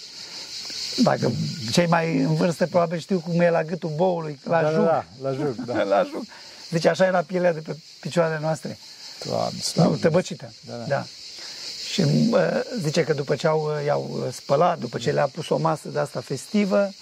dacă 1.04 1.32
cei 1.72 1.88
mai 1.88 2.18
în 2.18 2.36
vârstă 2.36 2.68
probabil 2.68 3.00
știu 3.00 3.20
cum 3.20 3.40
e 3.40 3.50
la 3.50 3.64
gâtul 3.64 3.92
boului, 3.96 4.40
la 4.44 4.62
da, 4.62 4.72
juc. 4.72 4.84
Da, 4.84 5.06
da, 5.22 5.30
la 5.30 5.36
juc, 5.36 5.56
da. 5.56 5.84
la 5.96 6.04
juc. 6.04 6.24
Deci 6.70 6.86
așa 6.86 7.06
era 7.06 7.22
pielea 7.22 7.54
de 7.54 7.60
pe 7.60 7.78
picioarele 8.00 8.40
noastre. 8.42 8.78
Doamne, 9.26 9.60
nu, 9.76 9.96
tăbăcită. 9.96 10.54
Da, 10.68 10.76
da. 10.76 10.84
da. 10.84 11.06
Și 11.94 12.02
uh, 12.02 12.40
zice 12.82 13.04
că 13.04 13.14
după 13.14 13.36
ce 13.36 13.48
au, 13.48 13.72
uh, 13.78 13.86
i-au 13.86 14.32
spălat, 14.36 14.80
după 14.80 14.98
ce 14.98 15.12
le-a 15.12 15.28
pus 15.28 15.50
o 15.50 15.58
masă 15.58 15.88
de 15.90 16.00
asta 16.00 16.22
festivă, 16.22 16.94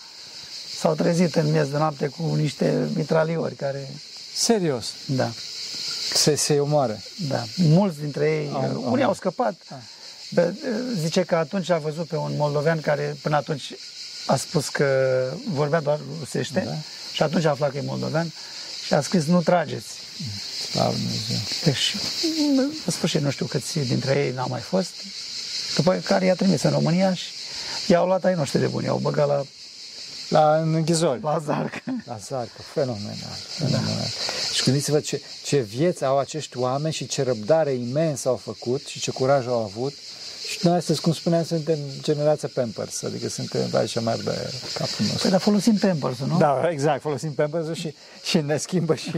s-au 0.80 0.94
trezit 0.94 1.36
în 1.36 1.52
miez 1.52 1.68
de 1.68 1.78
noapte 1.78 2.08
cu 2.08 2.36
niște 2.36 2.90
mitraliori 2.96 3.56
care... 3.56 3.90
Serios? 4.34 4.94
Da. 5.06 5.30
Se, 6.14 6.36
se 6.36 6.60
omoare? 6.60 7.02
Da. 7.28 7.44
Mulți 7.56 8.00
dintre 8.00 8.26
ei, 8.26 8.50
au, 8.54 8.84
unii 8.92 9.04
au, 9.04 9.10
au 9.10 9.16
scăpat. 9.16 9.56
Ah. 9.70 10.48
Zice 10.96 11.24
că 11.24 11.36
atunci 11.36 11.70
a 11.70 11.78
văzut 11.78 12.08
pe 12.08 12.16
un 12.16 12.32
moldovean 12.38 12.82
care 12.82 13.18
până 13.22 13.36
atunci 13.36 13.74
a 14.26 14.36
spus 14.36 14.70
că 14.70 14.88
vorbea 15.48 15.82
doar 15.82 16.00
rusește 16.20 16.64
da. 16.66 16.74
și 17.14 17.24
atunci 17.24 17.46
a 17.46 17.50
aflat 17.50 17.72
că 17.72 17.78
e 17.78 17.82
moldovean 17.86 18.34
și 18.86 18.94
a 18.94 19.02
scris 19.02 19.26
nu 19.26 19.42
trageți. 19.42 20.01
Slavă 20.72 20.94
Dumnezeu. 20.96 21.38
Deci, 21.64 21.96
în 22.86 22.92
sfârșit, 22.92 23.22
nu 23.22 23.30
știu 23.30 23.46
câți 23.46 23.80
dintre 23.80 24.20
ei 24.26 24.32
n-au 24.32 24.48
mai 24.50 24.62
fost. 24.62 24.92
După 25.76 25.94
care 25.96 26.26
i-a 26.26 26.36
trimis 26.36 26.62
în 26.62 26.72
România 26.72 27.14
și 27.14 27.26
i-au 27.88 28.06
luat 28.06 28.24
ai 28.24 28.34
noștri 28.34 28.60
de 28.60 28.68
buni, 28.68 28.86
i-au 28.86 28.98
băgat 28.98 29.28
la 29.28 29.44
la 30.32 30.56
în 30.56 30.74
închizori. 30.74 31.22
La 31.22 31.40
zarcă. 31.46 31.82
La 32.06 32.18
zarcă, 32.18 32.62
fenomenal. 32.74 33.38
fenomenal. 33.48 33.96
Da. 33.96 34.54
Și 34.54 34.64
gândiți-vă 34.64 35.00
ce, 35.00 35.22
ce 35.44 35.60
vieți 35.60 36.06
au 36.06 36.18
acești 36.18 36.58
oameni 36.58 36.94
și 36.94 37.08
ce 37.08 37.24
răbdare 37.24 37.72
imensă 37.72 38.28
au 38.28 38.36
făcut 38.36 38.86
și 38.86 39.00
ce 39.00 39.12
curaj 39.12 39.48
au 39.48 39.64
avut. 39.64 39.94
Și 40.62 40.68
noi 40.68 40.76
astăzi, 40.76 41.02
cum 41.02 41.14
spuneam, 41.14 41.44
suntem 41.44 41.78
generația 42.02 42.50
Pampers, 42.54 43.04
adică 43.04 43.30
suntem 43.30 43.76
așa 43.76 44.00
mai 44.00 44.18
de 44.24 44.54
capul 44.74 45.06
nostru. 45.06 45.18
Păi, 45.22 45.30
dar 45.30 45.40
folosim 45.40 45.76
pampers 45.76 46.18
nu? 46.20 46.38
Da, 46.38 46.70
exact, 46.72 47.02
folosim 47.02 47.34
pampers 47.34 47.78
și, 47.78 47.96
și 48.24 48.38
ne 48.38 48.58
schimbă 48.58 48.96
și, 48.96 49.12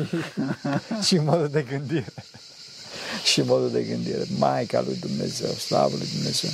și 1.06 1.18
modul 1.18 1.50
de 1.50 1.62
gândire. 1.62 2.14
și 3.32 3.42
modul 3.42 3.72
de 3.72 3.82
gândire. 3.82 4.26
Maica 4.38 4.82
lui 4.82 4.96
Dumnezeu, 4.96 5.50
slavă 5.50 5.96
lui 5.98 6.08
Dumnezeu. 6.14 6.50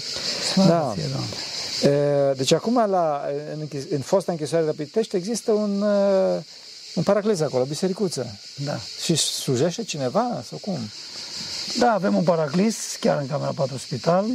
Slavă 0.53 0.69
da. 0.69 0.93
Fie, 0.95 2.33
deci 2.37 2.51
acum 2.51 2.75
la, 2.89 3.25
în, 3.53 3.59
închis, 3.59 3.83
în 3.89 3.99
fosta 3.99 4.31
închisoare 4.31 4.65
de 4.65 4.71
Pitești 4.71 5.15
există 5.15 5.51
un, 5.51 5.81
un 6.95 7.03
paraclez 7.03 7.39
acolo, 7.39 7.63
bisericuță. 7.63 8.39
Da. 8.65 8.79
Și 9.03 9.15
slujește 9.15 9.83
cineva 9.83 10.43
sau 10.49 10.57
cum? 10.57 10.79
Da, 11.77 11.91
avem 11.91 12.15
un 12.15 12.23
paraclis 12.23 12.75
chiar 12.99 13.19
în 13.19 13.27
camera 13.27 13.51
4 13.55 13.77
spital. 13.77 14.25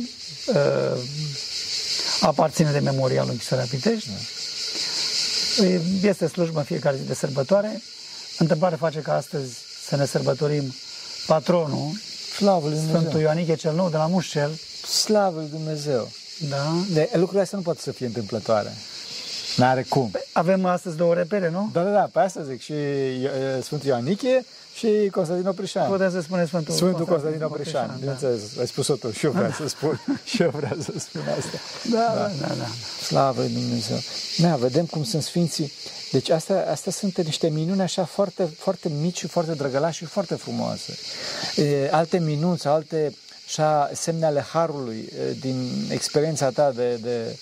Aparține 2.20 2.70
de 2.70 2.78
memorialul 2.78 3.30
închisoarea 3.30 3.66
Pitești. 3.70 4.08
Da. 4.08 4.16
Este 6.08 6.26
slujbă 6.26 6.58
în 6.58 6.64
fiecare 6.64 6.96
zi 6.96 7.02
de 7.02 7.14
sărbătoare. 7.14 7.82
Întâmplare 8.38 8.76
face 8.76 9.00
ca 9.00 9.14
astăzi 9.14 9.54
să 9.86 9.96
ne 9.96 10.06
sărbătorim 10.06 10.74
patronul, 11.26 11.90
Slavă 12.36 12.68
lui 12.68 12.76
Dumnezeu. 12.76 13.00
Sfântul 13.00 13.20
Ioaniche 13.20 13.54
cel 13.54 13.74
Nou 13.74 13.88
de 13.88 13.96
la 13.96 14.06
Mușcel. 14.06 14.58
Slavă 14.86 15.40
lui 15.40 15.48
Dumnezeu. 15.50 16.10
Da. 16.48 16.74
De, 16.90 17.10
lucrurile 17.12 17.42
astea 17.42 17.58
nu 17.58 17.64
pot 17.64 17.78
să 17.78 17.92
fie 17.92 18.06
întâmplătoare. 18.06 18.76
N-are 19.56 19.82
cum. 19.88 20.08
Păi, 20.10 20.24
avem 20.32 20.64
astăzi 20.64 20.96
două 20.96 21.14
repere, 21.14 21.50
nu? 21.50 21.70
Da, 21.72 21.82
da, 21.82 21.90
da, 21.90 22.08
pe 22.12 22.18
asta 22.18 22.42
zic. 22.42 22.60
Și 22.60 22.74
Sfântul 23.62 23.88
Ioanichie 23.88 24.44
și 24.74 25.08
Constantin 25.12 25.46
Oprișan. 25.46 25.90
Putem 25.90 26.10
să 26.10 26.20
spunem 26.20 26.46
Sfântul, 26.46 26.74
Sfântul 26.74 27.04
Constantin, 27.04 27.40
Constantin 27.40 27.72
Oprișan. 27.72 27.86
Da. 27.86 27.94
Bineînțeles, 27.98 28.58
ai 28.58 28.66
spus-o 28.66 28.94
tu 28.94 29.10
și 29.10 29.24
eu 29.24 29.30
vreau 29.30 29.50
să 29.50 29.68
spun. 29.68 30.00
și 30.30 30.42
eu 30.42 30.50
vreau 30.50 30.76
să 30.80 30.92
spun 30.98 31.20
asta. 31.38 31.58
Da, 31.90 32.12
da, 32.14 32.30
da. 32.40 32.46
da, 32.46 32.54
da. 32.54 32.66
Slavă 33.06 33.42
Dumnezeu. 33.42 33.98
Da, 34.36 34.56
vedem 34.56 34.84
cum 34.84 35.04
sunt 35.04 35.22
Sfinții. 35.22 35.72
Deci 36.12 36.30
astea, 36.30 36.70
astea 36.70 36.92
sunt 36.92 37.22
niște 37.22 37.48
minuni 37.48 37.80
așa 37.80 38.04
foarte, 38.04 38.48
foarte 38.58 38.88
mici 39.00 39.18
și 39.18 39.26
foarte 39.26 39.52
drăgălași 39.52 39.98
și 39.98 40.04
foarte 40.04 40.34
frumoase. 40.34 40.94
E, 41.56 41.88
alte 41.90 42.18
minunți 42.18 42.62
sau 42.62 42.74
alte 42.74 43.14
așa 43.46 43.90
semne 43.92 44.26
ale 44.26 44.40
harului 44.40 45.12
din 45.40 45.70
experiența 45.90 46.50
ta 46.50 46.72
de, 46.72 46.94
de 46.94 47.36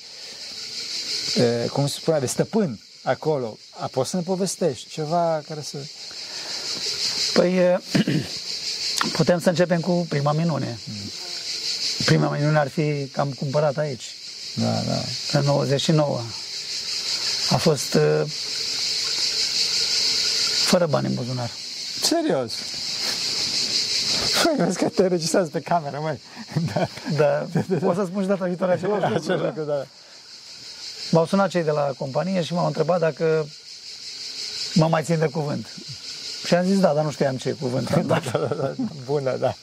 cum 1.73 1.87
se 1.87 1.99
spune, 2.01 2.19
de 2.19 2.27
stăpân 2.27 2.81
acolo. 3.03 3.59
A, 3.79 3.87
poți 3.87 4.11
să 4.11 4.17
ne 4.17 4.23
povestești 4.23 4.89
ceva 4.89 5.43
care 5.49 5.61
să... 5.61 5.77
Păi 7.33 7.81
putem 9.19 9.41
să 9.41 9.49
începem 9.49 9.81
cu 9.81 10.07
prima 10.09 10.33
minune. 10.33 10.79
Prima 12.05 12.29
minune 12.37 12.59
ar 12.59 12.69
fi 12.69 13.07
că 13.13 13.21
am 13.21 13.31
cumpărat 13.31 13.77
aici. 13.77 14.15
Da, 14.55 14.73
da. 14.73 15.39
În 15.39 15.45
99. 15.45 16.21
A 17.51 17.57
fost 17.57 17.99
fără 20.65 20.87
bani 20.87 21.07
în 21.07 21.15
buzunar. 21.15 21.51
Serios? 22.03 22.53
Păi, 24.45 24.65
vezi 24.65 24.79
că 24.79 24.89
te 24.89 25.03
înregistrează 25.03 25.49
pe 25.49 25.61
cameră, 25.61 25.99
măi. 26.03 26.21
Da. 26.75 26.89
da. 27.17 27.47
O 27.87 27.95
să 27.95 28.05
spun 28.05 28.23
și 28.23 28.29
data 28.29 28.45
viitoare 28.45 28.73
același 28.73 29.03
lucru. 29.03 29.15
Același 29.15 29.45
lucru, 29.45 29.63
da. 29.63 29.87
M-au 31.13 31.27
sunat 31.27 31.51
cei 31.51 31.63
de 31.63 31.71
la 31.71 31.93
companie 31.99 32.43
și 32.43 32.53
m-au 32.53 32.67
întrebat 32.67 33.01
dacă 33.01 33.47
mă 34.75 34.89
mai 34.89 35.03
țin 35.03 35.19
de 35.19 35.27
cuvânt. 35.27 35.67
Și 36.47 36.55
am 36.55 36.65
zis 36.65 36.81
da, 36.81 36.93
dar 36.93 37.05
nu 37.05 37.11
știam 37.11 37.37
ce 37.37 37.53
cuvânt. 37.53 37.91
Da, 38.07 38.21
da, 38.33 38.39
da, 38.39 38.55
da. 38.55 38.75
Bună, 39.05 39.37
da. 39.37 39.55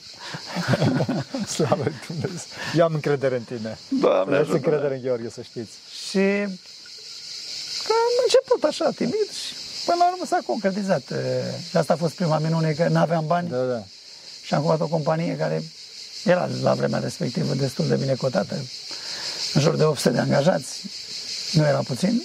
Slavă 1.53 1.83
Dumnezeu. 2.07 2.47
Eu 2.75 2.85
am 2.85 2.93
încredere 2.93 3.35
în 3.35 3.43
tine. 3.43 3.77
Doamne 4.01 4.37
Am 4.37 4.47
încredere 4.49 4.95
în 4.95 5.01
Gheorghe, 5.01 5.29
să 5.29 5.41
știți. 5.41 5.71
Și 6.09 6.25
că 7.85 7.93
am 8.05 8.15
început 8.23 8.63
așa, 8.63 8.89
timid 8.95 9.29
și 9.43 9.53
până 9.85 9.97
la 9.97 10.09
urmă 10.11 10.25
s-a 10.25 10.39
concretizat. 10.45 11.03
Și 11.69 11.77
asta 11.77 11.93
a 11.93 11.95
fost 11.95 12.13
prima 12.13 12.37
minune, 12.37 12.71
că 12.71 12.87
nu 12.87 12.99
aveam 12.99 13.27
bani. 13.27 13.49
Da, 13.49 13.63
da 13.63 13.83
și 14.49 14.55
am 14.55 14.61
cumpărat 14.61 14.85
o 14.85 14.91
companie 14.91 15.35
care 15.35 15.63
era 16.23 16.49
la 16.61 16.73
vremea 16.73 16.99
respectivă 16.99 17.53
destul 17.53 17.87
de 17.87 17.95
bine 17.95 18.13
cotată, 18.13 18.55
în 19.53 19.61
jur 19.61 19.75
de 19.75 19.83
800 19.83 20.13
de 20.13 20.19
angajați, 20.19 20.81
nu 21.51 21.65
era 21.65 21.79
puțin. 21.79 22.23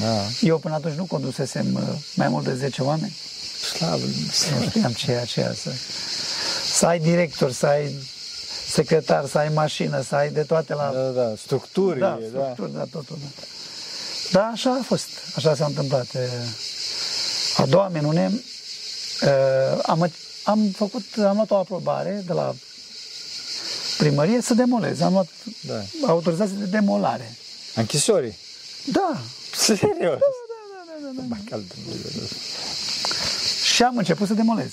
Da. 0.00 0.22
Eu 0.40 0.58
până 0.58 0.74
atunci 0.74 0.94
nu 0.94 1.04
condusesem 1.04 1.74
uh, 1.74 1.82
mai 2.14 2.28
mult 2.28 2.44
de 2.44 2.54
10 2.54 2.82
oameni. 2.82 3.16
Slavă, 3.76 4.04
nu 4.04 4.68
știam 4.68 4.92
ce 4.92 5.10
e 5.10 5.20
aceea 5.20 5.52
să, 5.54 5.70
să 6.72 6.86
ai 6.86 6.98
director, 6.98 7.52
să 7.52 7.66
ai 7.66 7.94
secretar, 8.68 9.26
să 9.26 9.38
ai 9.38 9.48
mașină, 9.48 10.02
să 10.02 10.14
ai 10.14 10.30
de 10.30 10.42
toate 10.42 10.74
la... 10.74 10.90
Da, 10.94 11.22
da, 11.22 11.32
structuri. 11.36 11.98
Da, 11.98 12.18
structuri, 12.28 12.72
da, 12.72 12.78
da 12.78 12.84
totul. 12.90 13.18
Da. 13.20 14.38
da, 14.38 14.44
așa 14.52 14.70
a 14.70 14.82
fost, 14.82 15.08
așa 15.36 15.54
s-a 15.54 15.64
întâmplat. 15.64 16.06
A 17.56 17.66
doua 17.66 17.88
minune, 17.88 18.42
uh, 19.22 19.78
am, 19.82 20.10
am 20.44 20.70
făcut, 20.76 21.04
am 21.16 21.34
luat 21.34 21.50
o 21.50 21.56
aprobare 21.56 22.22
de 22.26 22.32
la 22.32 22.54
primărie 23.98 24.40
să 24.40 24.54
demolez. 24.54 25.00
Am 25.00 25.12
luat 25.12 25.28
da. 25.60 25.82
autorizație 26.06 26.56
de 26.58 26.64
demolare. 26.64 27.36
A 27.76 27.80
închisorii? 27.80 28.36
Da. 28.84 29.20
Serios? 29.52 29.78
Da, 29.98 30.08
da, 30.08 30.80
da, 31.00 31.10
da, 31.14 31.22
da, 31.22 31.58
da. 32.18 32.26
Și 33.64 33.82
am 33.82 33.96
început 33.96 34.26
să 34.26 34.34
demolez. 34.34 34.70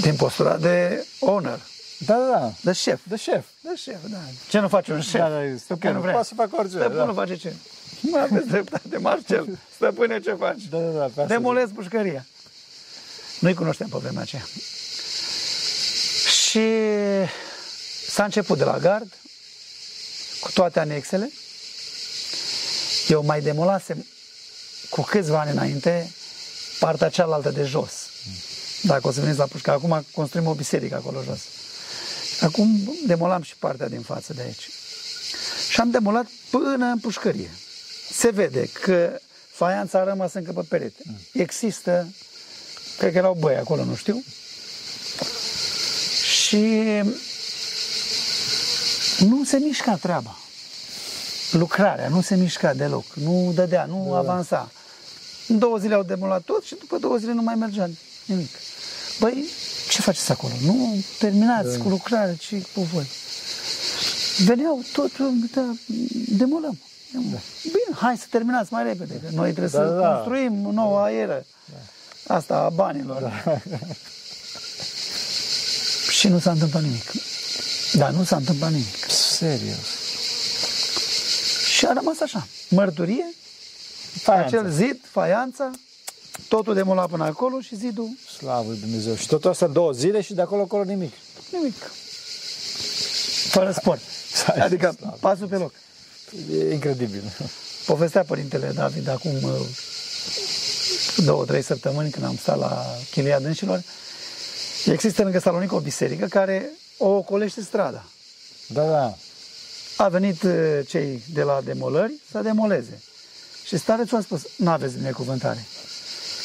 Din 0.00 0.16
postura 0.16 0.56
de 0.56 1.06
owner. 1.18 1.60
Da, 1.98 2.14
da, 2.14 2.38
da. 2.38 2.52
De 2.60 2.72
șef. 2.72 3.00
De 3.08 3.16
șef. 3.16 3.44
De 3.60 3.74
șef, 3.76 3.98
da. 4.10 4.18
Ce 4.48 4.58
nu 4.58 4.68
face 4.68 4.92
un 4.92 5.00
șef? 5.00 5.20
Da, 5.20 5.28
da, 5.28 5.56
stăpânul. 5.58 6.10
Poate 6.10 6.26
să 6.26 6.34
fac 6.34 6.58
orice. 6.58 6.76
Stăpânul 6.76 7.06
da. 7.06 7.12
face 7.12 7.36
ce? 7.36 7.52
Nu 8.00 8.16
aveți 8.18 8.46
dreptate, 8.46 8.98
Marcel. 8.98 9.58
Stăpâne, 9.74 10.20
ce 10.20 10.32
faci? 10.32 10.62
Da, 10.70 10.78
da, 10.78 11.10
da. 11.14 11.24
Demolez 11.24 11.70
pușcăria. 11.74 12.26
Nu-i 13.40 13.54
cunoșteam 13.54 13.88
pe 13.88 13.98
vremea 14.00 14.22
aceea. 14.22 14.46
Și 16.50 16.68
s-a 18.08 18.24
început 18.24 18.58
de 18.58 18.64
la 18.64 18.78
gard, 18.78 19.12
cu 20.40 20.52
toate 20.52 20.80
anexele. 20.80 21.30
Eu 23.08 23.24
mai 23.24 23.40
demolasem 23.40 24.06
cu 24.90 25.00
câțiva 25.00 25.40
ani 25.40 25.50
înainte 25.50 26.12
partea 26.78 27.08
cealaltă 27.08 27.50
de 27.50 27.62
jos. 27.62 27.92
Dacă 28.82 29.08
o 29.08 29.12
să 29.12 29.20
veniți 29.20 29.38
la 29.38 29.46
pușcă, 29.46 29.70
acum 29.70 30.04
construim 30.14 30.46
o 30.46 30.54
biserică 30.54 30.94
acolo 30.94 31.22
jos. 31.22 31.40
Acum 32.40 32.94
demolam 33.06 33.42
și 33.42 33.56
partea 33.56 33.88
din 33.88 34.00
față 34.00 34.32
de 34.32 34.42
aici. 34.42 34.68
Și 35.70 35.80
am 35.80 35.90
demolat 35.90 36.26
până 36.50 36.86
în 36.86 36.98
pușcărie. 36.98 37.50
Se 38.12 38.30
vede 38.30 38.66
că 38.66 39.20
faianța 39.50 39.98
a 39.98 40.04
rămas 40.04 40.32
încă 40.32 40.52
pe 40.52 40.62
perete. 40.68 41.02
Există 41.32 42.08
Cred 42.98 43.12
că 43.12 43.18
erau 43.18 43.36
băi 43.40 43.56
acolo, 43.56 43.84
nu 43.84 43.94
știu. 43.94 44.24
Și 46.46 46.66
nu 49.18 49.44
se 49.44 49.58
mișca 49.58 49.96
treaba. 49.96 50.38
Lucrarea, 51.56 52.08
nu 52.08 52.20
se 52.20 52.36
mișca 52.36 52.74
deloc, 52.74 53.04
nu 53.14 53.52
dădea, 53.54 53.84
nu 53.84 54.08
da. 54.10 54.18
avansa. 54.18 54.70
În 55.48 55.58
două 55.58 55.78
zile 55.78 55.94
au 55.94 56.02
demolat 56.02 56.42
tot 56.42 56.64
și 56.64 56.74
după 56.78 56.98
două 56.98 57.16
zile 57.16 57.32
nu 57.32 57.42
mai 57.42 57.54
mergea 57.54 57.90
nimic. 58.24 58.50
Băi, 59.20 59.44
ce 59.90 60.00
faceți 60.00 60.30
acolo? 60.30 60.52
Nu 60.64 61.04
terminați 61.18 61.76
da. 61.76 61.82
cu 61.82 61.88
lucrarea, 61.88 62.34
ci 62.34 62.54
cu 62.74 62.80
voi. 62.80 63.06
Veneau 64.44 64.82
tot, 64.92 65.10
da, 65.54 65.74
demolăm. 66.28 66.78
Da. 67.12 67.38
Bine, 67.62 67.96
hai 67.96 68.16
să 68.16 68.24
terminați 68.30 68.72
mai 68.72 68.82
repede, 68.82 69.14
că 69.14 69.28
noi 69.32 69.52
trebuie 69.52 69.70
da, 69.72 69.78
să 69.78 69.98
da. 70.00 70.08
construim 70.08 70.52
noua 70.52 71.00
da. 71.00 71.04
aeră. 71.04 71.46
Da. 71.64 72.34
Asta 72.34 72.56
a 72.56 72.68
banilor. 72.68 73.20
Da. 73.20 73.58
și 76.10 76.28
nu 76.28 76.38
s-a 76.38 76.50
întâmplat 76.50 76.82
nimic. 76.82 77.12
Da, 77.92 78.10
nu 78.10 78.24
s-a 78.24 78.36
întâmplat 78.36 78.70
nimic. 78.70 79.10
Serios. 79.10 80.03
Și 81.84 81.90
a 81.90 81.92
rămas 81.92 82.20
așa. 82.20 82.46
Mărturie, 82.68 83.34
faianța. 84.22 84.58
acel 84.58 84.70
zid, 84.70 85.00
faianța, 85.10 85.70
totul 86.48 86.74
demolat 86.74 87.08
până 87.08 87.24
acolo 87.24 87.60
și 87.60 87.76
zidul... 87.76 88.08
Slavă 88.36 88.72
Dumnezeu. 88.72 89.14
Și 89.14 89.26
totul 89.26 89.50
asta 89.50 89.66
două 89.66 89.92
zile 89.92 90.20
și 90.20 90.34
de 90.34 90.40
acolo 90.40 90.62
acolo 90.62 90.84
nimic. 90.84 91.12
Nimic. 91.52 91.74
Fără 93.48 93.72
sport. 93.72 94.00
Adică 94.60 94.94
Slavă. 94.98 95.16
pasul 95.20 95.46
pe 95.46 95.56
loc. 95.56 95.72
E 96.52 96.72
incredibil. 96.72 97.22
Povestea 97.86 98.22
Părintele 98.22 98.70
David 98.74 99.08
acum 99.08 99.42
uh, 99.42 99.66
două, 101.24 101.44
trei 101.44 101.62
săptămâni 101.62 102.10
când 102.10 102.24
am 102.24 102.36
stat 102.36 102.58
la 102.58 102.84
Chilia 103.10 103.40
Dânșilor. 103.40 103.82
Există 104.86 105.22
lângă 105.22 105.38
Salonic 105.38 105.72
o 105.72 105.80
biserică 105.80 106.26
care 106.26 106.70
o 106.98 107.08
ocolește 107.08 107.60
strada. 107.60 108.04
Da, 108.66 108.84
da. 108.84 109.14
A 109.96 110.08
venit 110.08 110.42
uh, 110.42 110.80
cei 110.88 111.22
de 111.32 111.42
la 111.42 111.60
demolări 111.64 112.12
să 112.30 112.40
demoleze. 112.40 113.02
Și 113.64 113.76
starețul 113.76 114.18
a 114.18 114.20
spus, 114.20 114.42
nu 114.56 114.70
aveți 114.70 114.96
binecuvântare. 114.96 115.66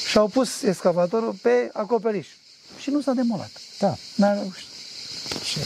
Și 0.10 0.18
au 0.18 0.28
pus 0.28 0.62
excavatorul 0.62 1.36
pe 1.42 1.70
acoperiș. 1.74 2.28
Și 2.78 2.90
nu 2.90 3.02
s-a 3.02 3.12
demolat. 3.12 3.52
Da. 3.80 3.96
N-a 4.16 4.34
reușit. 4.34 4.68
Ce? 5.44 5.60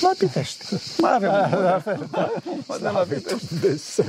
La 0.00 0.12
Pitești. 0.18 0.64
Mai 0.98 1.14
avem 1.14 1.30
da, 1.30 1.56
un 1.56 1.62
la 1.62 1.80
fel, 1.80 2.08
da. 2.10 2.32
de 2.78 2.88
la 2.88 3.06
Pitești. 3.08 3.46
Dumnezeu. 3.46 4.04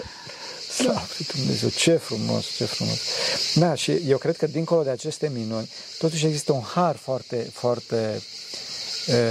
Slavă 0.78 1.08
Dumnezeu, 1.36 1.70
ce 1.70 1.96
frumos, 1.96 2.46
ce 2.56 2.66
frumos. 2.66 3.00
Da, 3.56 3.74
și 3.74 3.92
eu 3.92 4.18
cred 4.18 4.38
că 4.38 4.48
dincolo 4.48 4.84
de 4.84 4.90
aceste 4.90 5.32
minuni, 5.34 5.70
totuși 5.98 6.26
există 6.26 6.52
un 6.52 6.62
har 6.62 6.96
foarte, 6.96 7.50
foarte 7.54 8.13
uh, 8.16 8.22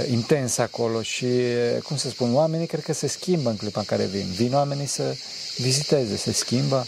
intens 0.09 0.57
acolo 0.57 1.01
și, 1.01 1.25
uh, 1.25 1.81
cum 1.83 1.97
să 1.97 2.09
spun, 2.09 2.35
oamenii 2.35 2.67
cred 2.67 2.83
că 2.83 2.93
se 2.93 3.07
schimbă 3.07 3.49
în 3.49 3.55
clipa 3.55 3.79
în 3.79 3.85
care 3.85 4.05
vin. 4.05 4.25
Vin 4.35 4.53
oamenii 4.53 4.85
să 4.85 5.15
viziteze, 5.57 6.17
se 6.17 6.31
schimbă. 6.31 6.87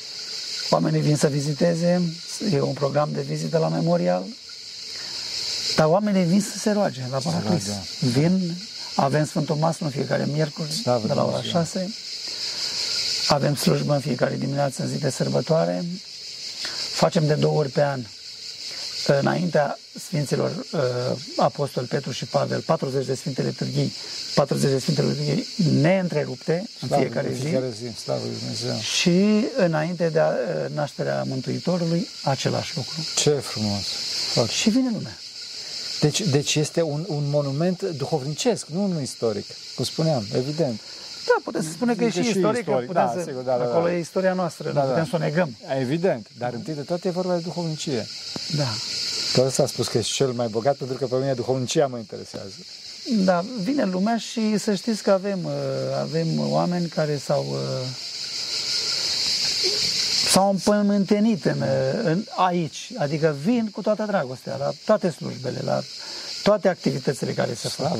Oamenii 0.69 1.01
vin 1.01 1.15
să 1.15 1.27
viziteze, 1.27 2.01
e 2.51 2.61
un 2.61 2.73
program 2.73 3.09
de 3.13 3.21
vizită 3.21 3.57
la 3.57 3.67
memorial, 3.67 4.23
dar 5.75 5.85
oamenii 5.85 6.23
vin 6.23 6.41
să 6.41 6.57
se 6.57 6.71
roage 6.71 7.01
la 7.11 7.17
Paraclis. 7.17 7.63
Vin, 7.99 8.57
avem 8.95 9.25
Sfântul 9.25 9.55
Maslu 9.55 9.85
în 9.85 9.91
fiecare 9.91 10.25
miercuri, 10.31 10.71
Slavă 10.71 11.07
de 11.07 11.13
la 11.13 11.25
ora 11.25 11.41
6. 11.41 11.93
Avem 13.27 13.55
slujbă 13.55 13.93
în 13.93 13.99
fiecare 13.99 14.35
dimineață, 14.35 14.81
în 14.81 14.87
zi 14.87 14.97
de 14.97 15.09
sărbătoare. 15.09 15.85
Facem 16.91 17.27
de 17.27 17.33
două 17.33 17.57
ori 17.57 17.69
pe 17.69 17.83
an 17.83 18.01
înaintea 19.13 19.77
Sfinților 19.99 20.65
uh, 20.71 20.81
Apostol 21.37 21.85
Petru 21.85 22.11
și 22.11 22.25
Pavel, 22.25 22.59
40 22.59 23.05
de 23.05 23.15
Sfinte 23.15 23.41
Liturghii, 23.41 23.93
40 24.35 24.71
de 24.71 24.79
Sfinte 24.79 25.01
Liturghii 25.01 25.47
neîntrerupte 25.81 26.69
în 26.81 26.87
slavă, 26.87 27.01
fiecare 27.03 27.33
zi. 27.33 27.39
Fiecare 27.39 27.69
zi 27.69 27.99
slavă 28.01 28.21
Dumnezeu. 28.39 28.75
Și 28.79 29.45
înainte 29.57 30.09
de 30.09 30.19
a, 30.19 30.27
uh, 30.27 30.35
nașterea 30.75 31.23
Mântuitorului, 31.23 32.07
același 32.23 32.75
lucru. 32.75 33.05
Ce 33.15 33.29
frumos! 33.29 33.83
Foarte. 34.33 34.51
Și 34.51 34.69
vine 34.69 34.89
lumea. 34.93 35.17
Deci, 35.99 36.21
deci 36.21 36.55
este 36.55 36.81
un, 36.81 37.05
un 37.07 37.23
monument 37.29 37.81
duhovnicesc, 37.81 38.67
nu 38.67 38.83
unul 38.83 39.01
istoric, 39.01 39.45
cum 39.75 39.85
spuneam, 39.85 40.25
evident. 40.35 40.81
Da, 41.29 41.35
putem 41.43 41.61
să 41.61 41.69
spunem 41.69 41.95
că 41.95 42.03
e 42.03 42.09
și, 42.09 42.21
și 42.21 42.29
istoric, 42.29 42.59
istoric. 42.59 42.87
Putem 42.87 43.05
da, 43.05 43.13
să, 43.15 43.23
sigur, 43.27 43.41
da, 43.41 43.57
da, 43.57 43.63
acolo 43.63 43.85
da. 43.85 43.93
e 43.93 43.99
istoria 43.99 44.33
noastră, 44.33 44.71
da, 44.71 44.81
nu 44.81 44.87
putem 44.87 45.03
da. 45.03 45.09
să 45.09 45.15
o 45.15 45.19
negăm. 45.19 45.55
Evident, 45.79 46.27
dar 46.37 46.53
întâi 46.53 46.73
de 46.73 46.81
toate 46.81 47.07
e 47.07 47.11
vorba 47.11 47.33
de 47.35 47.41
duhovnicie. 47.41 48.07
Da. 48.57 48.69
Tot 49.33 49.45
asta 49.45 49.63
a 49.63 49.65
spus 49.65 49.87
că 49.87 49.97
ești 49.97 50.13
cel 50.13 50.31
mai 50.31 50.47
bogat, 50.47 50.75
pentru 50.75 50.97
că 50.97 51.05
pe 51.05 51.15
mine 51.15 51.33
duhovnicia 51.33 51.87
mă 51.87 51.97
interesează. 51.97 52.55
Da, 53.23 53.45
vine 53.61 53.85
lumea 53.85 54.17
și 54.17 54.57
să 54.57 54.73
știți 54.73 55.03
că 55.03 55.11
avem, 55.11 55.39
uh, 55.43 55.51
avem 56.01 56.27
oameni 56.39 56.87
care 56.87 57.17
s-au 57.17 57.45
uh, 57.49 57.57
s-au 60.29 60.49
împământenit 60.49 61.45
în, 61.45 61.61
uh, 61.61 61.99
în, 62.03 62.23
aici, 62.35 62.91
adică 62.97 63.35
vin 63.43 63.69
cu 63.71 63.81
toată 63.81 64.03
dragostea 64.07 64.55
la 64.55 64.69
toate 64.85 65.09
slujbele, 65.09 65.59
la 65.63 65.81
toate 66.49 66.67
activitățile 66.67 67.31
care 67.31 67.53
se 67.53 67.67
fac. 67.67 67.97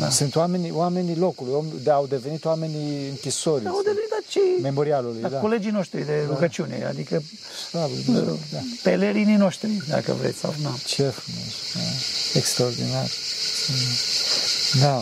Da. 0.00 0.10
Sunt 0.10 0.36
oamenii, 0.36 0.70
oamenii 0.70 1.16
locului, 1.16 1.64
de, 1.82 1.90
au 1.90 2.06
devenit 2.06 2.44
oamenii 2.44 3.08
închisorii. 3.08 3.66
Au 3.66 3.82
devenit 3.84 4.08
cei, 4.28 4.58
memorialului, 4.62 5.20
da, 5.20 5.28
da. 5.28 5.38
colegii 5.38 5.70
noștri 5.70 6.04
de 6.04 6.24
da. 6.26 6.32
rugăciune, 6.32 6.84
adică 6.88 7.22
Slavă, 7.68 7.92
Dumnezeu, 8.04 8.38
da. 8.52 8.58
pelerinii 8.82 9.36
noștri, 9.36 9.70
dacă 9.88 10.12
vreți 10.20 10.38
sau 10.38 10.54
nu. 10.62 10.78
Ce 10.84 11.02
frumos, 11.02 11.52
da. 11.74 11.80
extraordinar. 12.38 13.08
Da. 14.80 15.00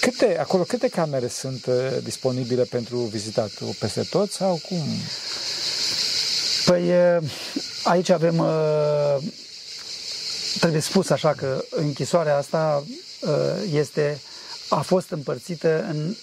Câte, 0.00 0.38
acolo, 0.38 0.62
câte 0.62 0.88
camere 0.88 1.28
sunt 1.28 1.66
disponibile 2.02 2.62
pentru 2.62 2.96
vizitat? 2.96 3.50
Peste 3.78 4.02
tot 4.02 4.32
sau 4.32 4.60
cum? 4.68 4.84
Păi 6.64 6.92
aici 7.82 8.08
avem 8.08 8.44
trebuie 10.58 10.80
spus 10.80 11.10
așa 11.10 11.32
că 11.32 11.64
închisoarea 11.70 12.36
asta 12.36 12.84
uh, 13.20 13.30
este, 13.72 14.20
a 14.68 14.80
fost 14.80 15.10
împărțită 15.10 15.84
în 15.88 16.14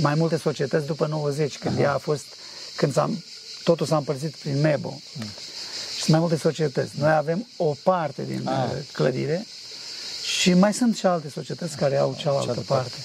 mai 0.00 0.14
multe 0.14 0.36
societăți 0.36 0.86
după 0.86 1.06
90, 1.06 1.58
când 1.58 1.74
Aha. 1.74 1.82
ea 1.82 1.92
a 1.92 1.98
fost, 1.98 2.24
când 2.76 2.92
s-a, 2.92 3.10
totul 3.64 3.86
s-a 3.86 3.96
împărțit 3.96 4.36
prin 4.36 4.60
MEBO. 4.60 4.88
Mm. 4.88 5.26
Și 5.94 5.98
sunt 5.98 6.08
mai 6.08 6.20
multe 6.20 6.36
societăți. 6.36 6.90
Noi 6.98 7.12
avem 7.12 7.46
o 7.56 7.74
parte 7.82 8.22
din 8.22 8.48
ah. 8.48 8.70
Uh, 8.70 8.78
clădire 8.92 9.46
și 10.40 10.52
mai 10.54 10.74
sunt 10.74 10.96
și 10.96 11.06
alte 11.06 11.30
societăți 11.30 11.76
care 11.76 11.96
au 11.96 12.16
cealaltă 12.18 12.46
parte. 12.46 12.64
parte. 12.64 12.96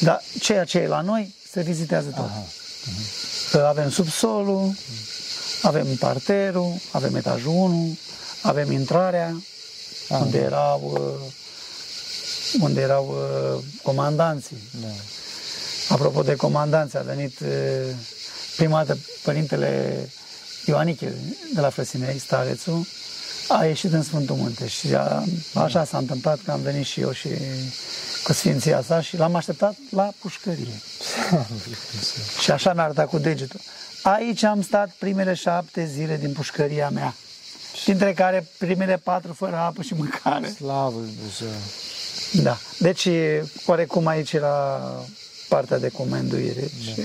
Dar 0.00 0.22
ceea 0.40 0.64
ce 0.64 0.78
e 0.78 0.86
la 0.86 1.00
noi 1.00 1.34
se 1.50 1.60
vizitează 1.60 2.08
tot. 2.08 2.24
Aha. 2.24 2.46
Uh-huh. 2.46 3.66
Avem 3.66 3.90
subsolul, 3.90 4.74
avem 5.62 5.86
parterul, 5.96 6.74
avem 6.90 7.14
etajul 7.14 7.52
1, 7.52 7.98
avem 8.42 8.72
intrarea, 8.72 9.42
Ah. 10.08 10.20
unde 10.20 10.38
erau, 10.38 10.80
uh, 10.92 12.62
unde 12.62 12.80
erau 12.80 13.08
uh, 13.08 13.64
comandanții. 13.82 14.56
Da. 14.80 14.88
Apropo 15.88 16.22
de 16.22 16.34
comandanți, 16.34 16.96
a 16.96 17.00
venit 17.00 17.40
uh, 17.40 17.48
prima 18.56 18.84
dată 18.84 18.98
părintele 19.22 19.96
Ioaniche 20.66 21.14
de 21.54 21.60
la 21.60 21.70
Frăsinei, 21.70 22.18
starețul, 22.18 22.86
a 23.48 23.64
ieșit 23.64 23.92
în 23.92 24.02
Sfântul 24.02 24.36
Munte 24.36 24.66
și 24.66 24.94
a, 24.94 25.24
așa 25.54 25.84
s-a 25.84 25.98
întâmplat 25.98 26.38
că 26.44 26.50
am 26.50 26.60
venit 26.60 26.86
și 26.86 27.00
eu 27.00 27.12
și 27.12 27.28
cu 28.24 28.32
Sfinția 28.32 28.82
sa 28.82 29.00
și 29.00 29.16
l-am 29.16 29.34
așteptat 29.34 29.74
la 29.90 30.12
pușcărie. 30.18 30.80
și 32.42 32.50
așa 32.50 32.72
mi-a 32.72 32.82
arătat 32.82 33.08
cu 33.08 33.18
degetul. 33.18 33.60
Aici 34.02 34.42
am 34.42 34.62
stat 34.62 34.90
primele 34.98 35.34
șapte 35.34 35.86
zile 35.86 36.16
din 36.16 36.32
pușcăria 36.32 36.88
mea 36.88 37.14
dintre 37.84 38.12
care 38.12 38.46
primele 38.58 38.96
patru 38.96 39.32
fără 39.32 39.56
apă 39.56 39.82
și 39.82 39.94
mâncare. 39.94 40.48
Slavă 40.48 41.00
Dumnezeu! 41.00 41.48
Da. 42.42 42.58
Deci, 42.78 43.08
oarecum 43.66 44.06
aici 44.06 44.32
era 44.32 44.80
partea 45.48 45.78
de 45.78 45.88
comenduire 45.88 46.60
da. 46.60 46.92
și 46.92 47.02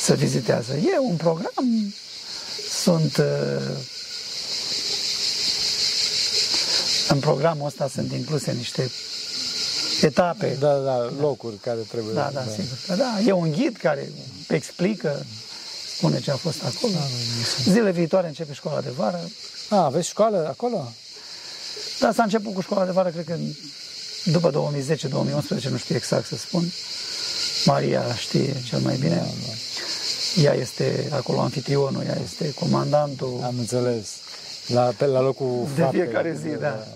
să 0.00 0.14
vizitează. 0.14 0.74
E 0.74 0.98
un 0.98 1.16
program, 1.16 1.94
sunt 2.70 3.16
uh, 3.16 3.76
în 7.08 7.18
programul 7.18 7.66
ăsta 7.66 7.88
sunt 7.88 8.12
incluse 8.12 8.52
niște 8.52 8.90
etape. 10.02 10.56
Da, 10.60 10.74
da, 10.78 11.12
locuri 11.20 11.56
care 11.56 11.80
trebuie. 11.88 12.14
Da, 12.14 12.30
da, 12.32 12.40
da. 12.40 12.50
sigur. 12.50 12.96
Da, 12.96 13.18
e 13.26 13.32
un 13.32 13.50
ghid 13.50 13.76
care 13.76 14.08
explică, 14.48 15.26
spune 15.96 16.20
ce 16.20 16.30
a 16.30 16.36
fost 16.36 16.62
acolo. 16.64 16.92
Da, 16.92 17.70
Zile 17.70 17.90
viitoare 17.90 18.26
începe 18.26 18.52
școala 18.52 18.80
de 18.80 18.90
vară. 18.96 19.20
A, 19.68 19.84
aveți 19.84 20.08
școală 20.08 20.46
acolo? 20.48 20.92
Da, 22.00 22.12
s-a 22.12 22.22
început 22.22 22.54
cu 22.54 22.60
școala 22.60 22.84
de 22.84 22.90
vară, 22.90 23.08
cred 23.08 23.24
că 23.24 23.36
după 24.24 24.50
2010-2011, 24.50 25.62
nu 25.70 25.76
știu 25.76 25.94
exact 25.94 26.26
să 26.26 26.36
spun. 26.36 26.72
Maria 27.64 28.14
știe 28.14 28.54
cel 28.68 28.78
mai 28.78 28.96
bine. 28.96 29.14
Da, 29.16 29.22
da. 29.22 30.42
Ea 30.42 30.54
este 30.54 31.08
acolo 31.12 31.40
anfitrionul, 31.40 32.02
ea 32.06 32.18
este 32.24 32.54
comandantul. 32.54 33.40
Am 33.44 33.54
înțeles. 33.58 34.08
La, 34.66 34.82
pe, 34.96 35.06
la 35.06 35.20
locul 35.20 35.68
De 35.74 35.80
fapte, 35.80 35.96
fiecare 35.96 36.38
zi, 36.42 36.48
da. 36.48 36.58
da. 36.58 36.86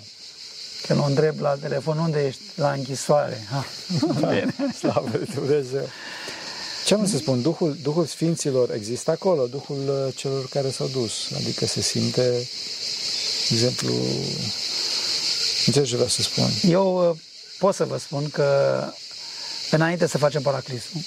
Când 0.87 1.01
o 1.01 1.05
întreb 1.05 1.41
la 1.41 1.55
telefon, 1.61 1.99
unde 1.99 2.27
ești? 2.27 2.41
La 2.55 2.71
închisoare. 2.73 3.47
Ha. 3.51 3.65
Da, 4.21 4.29
Bine. 4.29 4.55
Slavă 4.79 5.11
Dumnezeu. 5.35 5.89
Ce 6.88 6.94
am 6.94 7.07
să 7.07 7.16
spun? 7.16 7.42
Duhul, 7.42 7.77
Duhul 7.83 8.07
Sfinților 8.07 8.74
există 8.74 9.11
acolo, 9.11 9.46
Duhul 9.46 9.77
uh, 9.77 10.14
celor 10.16 10.48
care 10.48 10.70
s-au 10.70 10.87
dus. 10.87 11.12
Adică 11.35 11.66
se 11.66 11.81
simte, 11.81 12.22
de 13.48 13.55
exemplu, 13.55 13.94
înțelegi 15.66 15.90
ce 15.90 15.94
vreau 15.94 16.09
să 16.09 16.22
spun? 16.22 16.70
Eu 16.70 17.09
uh, 17.11 17.16
pot 17.59 17.74
să 17.74 17.85
vă 17.85 17.98
spun 17.98 18.29
că 18.31 18.81
înainte 19.70 20.07
să 20.07 20.18
facem 20.18 20.42
paraclisul, 20.42 21.01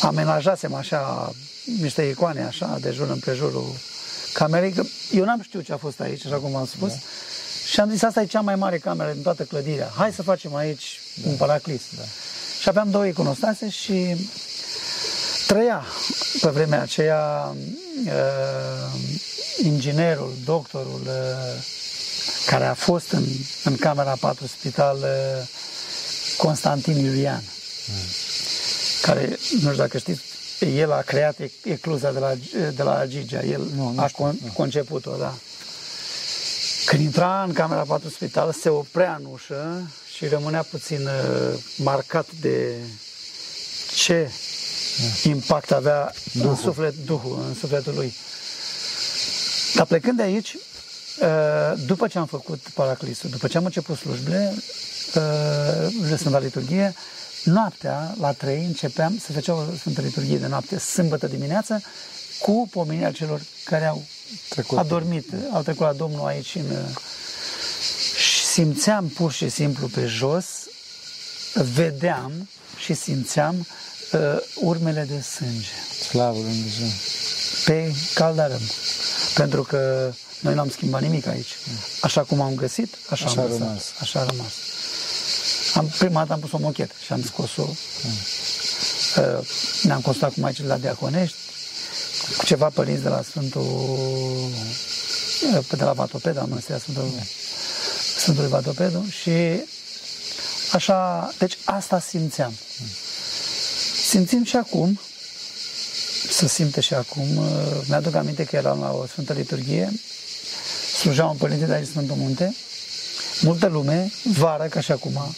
amenajasem 0.00 0.74
așa 0.74 1.32
niște 1.80 2.02
icoane 2.02 2.44
așa 2.44 2.78
de 2.80 2.90
jur 2.90 3.08
împrejurul 3.08 3.74
camerei, 4.32 4.72
că 4.72 4.82
eu 5.12 5.24
n-am 5.24 5.42
știut 5.42 5.64
ce 5.64 5.72
a 5.72 5.76
fost 5.76 6.00
aici, 6.00 6.26
așa 6.26 6.36
cum 6.36 6.54
am 6.54 6.66
spus, 6.66 6.90
da. 6.90 6.98
și 7.66 7.80
am 7.80 7.90
zis, 7.90 8.02
asta 8.02 8.22
e 8.22 8.26
cea 8.26 8.40
mai 8.40 8.56
mare 8.56 8.78
cameră 8.78 9.12
din 9.12 9.22
toată 9.22 9.42
clădirea, 9.42 9.92
hai 9.96 10.12
să 10.12 10.22
facem 10.22 10.54
aici 10.54 11.00
da. 11.22 11.28
un 11.28 11.36
paraclis. 11.36 11.82
Da. 11.96 12.02
Și 12.60 12.68
aveam 12.68 12.90
două 12.90 13.06
iconostase 13.06 13.68
și 13.68 14.16
trăia 15.50 15.84
pe 16.40 16.48
vremea 16.48 16.80
aceea 16.80 17.54
uh, 18.06 19.00
inginerul, 19.62 20.32
doctorul 20.44 21.00
uh, 21.06 21.64
care 22.46 22.64
a 22.64 22.74
fost 22.74 23.10
în, 23.10 23.24
în 23.64 23.76
camera 23.76 24.16
4 24.20 24.46
spital 24.46 24.96
uh, 24.96 25.46
Constantin 26.36 27.04
Iulian, 27.04 27.42
mm. 27.86 27.94
care, 29.02 29.28
nu 29.50 29.58
știu 29.58 29.72
dacă 29.72 29.98
știți, 29.98 30.22
el 30.60 30.92
a 30.92 31.00
creat 31.00 31.36
ecluza 31.64 32.12
de 32.12 32.18
la, 32.18 32.34
de 32.74 32.82
la 32.82 33.06
Gigea, 33.06 33.42
el 33.44 33.62
nu, 33.76 33.90
nu 33.90 34.00
a 34.00 34.06
știu, 34.06 34.24
con, 34.24 34.38
conceput-o, 34.54 35.16
da. 35.16 35.34
Când 36.84 37.02
intra 37.02 37.42
în 37.42 37.52
camera 37.52 37.82
4 37.82 38.08
spital, 38.08 38.52
se 38.52 38.68
oprea 38.68 39.16
în 39.18 39.28
ușă 39.32 39.90
și 40.14 40.26
rămânea 40.26 40.62
puțin 40.62 41.06
uh, 41.06 41.58
marcat 41.76 42.26
de 42.40 42.74
ce 43.94 44.22
da. 44.22 44.49
Impact 45.24 45.72
avea 45.72 46.12
Duhul. 46.32 46.50
în 46.50 46.56
suflet, 46.56 46.94
Duhul, 47.04 47.44
în 47.48 47.54
sufletul 47.54 47.94
lui. 47.94 48.14
Dar 49.74 49.86
plecând 49.86 50.16
de 50.16 50.22
aici, 50.22 50.54
uh, 50.54 51.72
după 51.86 52.08
ce 52.08 52.18
am 52.18 52.26
făcut 52.26 52.60
paraclisul, 52.74 53.30
după 53.30 53.48
ce 53.48 53.56
am 53.56 53.64
început 53.64 53.96
slujbele, 53.96 54.54
uh, 55.14 56.16
Sfânta 56.16 56.38
Liturghie, 56.38 56.94
noaptea, 57.44 58.14
la 58.20 58.32
trei, 58.32 58.64
începeam 58.64 59.18
să 59.18 59.32
făceam 59.32 59.56
o 59.56 59.76
Sfântă 59.76 60.00
Liturghie 60.00 60.38
de 60.38 60.46
noapte, 60.46 60.78
sâmbătă 60.78 61.26
dimineață, 61.26 61.82
cu 62.40 62.68
pomenirea 62.70 63.12
celor 63.12 63.40
care 63.64 63.84
au 63.84 64.02
trecut. 64.48 64.78
adormit, 64.78 65.28
au 65.52 65.62
trecut 65.62 65.86
la 65.86 65.92
Domnul 65.92 66.26
aici 66.26 66.54
în, 66.54 66.76
și 68.16 68.44
simțeam 68.44 69.08
pur 69.08 69.32
și 69.32 69.48
simplu 69.48 69.86
pe 69.86 70.06
jos, 70.06 70.46
vedeam 71.54 72.48
și 72.76 72.94
simțeam 72.94 73.58
uh, 73.58 73.66
urmele 74.54 75.06
de 75.08 75.20
sânge. 75.20 75.68
Slavă 76.08 76.38
Lui 76.38 76.52
Dumnezeu! 76.52 76.86
Pe 77.64 77.94
caldarăm. 78.14 78.60
Pentru 79.34 79.62
că 79.62 80.12
noi 80.40 80.54
n-am 80.54 80.70
schimbat 80.70 81.00
nimic 81.00 81.26
aici. 81.26 81.56
Așa 82.00 82.22
cum 82.22 82.40
am 82.40 82.54
găsit, 82.54 82.94
așa, 83.10 83.24
așa 83.24 83.40
am 83.40 83.46
găsit. 83.46 83.62
Rămas. 83.62 83.92
Așa 84.00 84.20
a 84.20 84.24
rămas. 84.24 84.52
Am, 85.74 85.86
prima 85.98 86.20
dată 86.20 86.32
am 86.32 86.40
pus 86.40 86.52
o 86.52 86.58
mochetă 86.58 86.94
și 87.04 87.12
am 87.12 87.22
scos-o. 87.22 87.62
Mm. 87.62 88.10
Uh, 89.16 89.46
ne-am 89.82 90.00
constat 90.00 90.32
cu 90.32 90.40
maicile 90.40 90.66
la 90.66 90.76
Diaconești, 90.76 91.36
cu 92.38 92.44
ceva 92.44 92.68
părinți 92.68 93.02
de 93.02 93.08
la 93.08 93.22
Sfântul 93.22 93.62
uh, 95.56 95.64
de 95.68 95.84
la 95.84 95.92
Vatopeda, 95.92 96.44
mănăstirea 96.48 96.78
Sfântul, 96.78 97.02
mm. 97.02 97.26
Sfântul 98.16 98.46
Vatopedu 98.46 99.06
și 99.20 99.62
așa, 100.72 101.30
deci 101.38 101.58
asta 101.64 102.00
simțeam. 102.00 102.52
Mm. 102.78 102.86
Simțim 104.10 104.44
și 104.44 104.56
acum, 104.56 105.00
să 106.30 106.46
simte 106.46 106.80
și 106.80 106.94
acum, 106.94 107.36
uh, 107.36 107.46
mi-aduc 107.88 108.14
aminte 108.14 108.44
că 108.44 108.56
eram 108.56 108.80
la 108.80 108.92
o 108.92 109.06
Sfântă 109.06 109.32
Liturghie, 109.32 109.92
slujea 110.98 111.26
un 111.26 111.36
părinte 111.36 111.64
de 111.64 111.72
aici 111.72 111.86
Sfântul 111.86 112.16
Munte, 112.16 112.54
multă 113.40 113.66
lume, 113.66 114.12
vară, 114.24 114.64
ca 114.64 114.80
și 114.80 114.92
acum, 114.92 115.34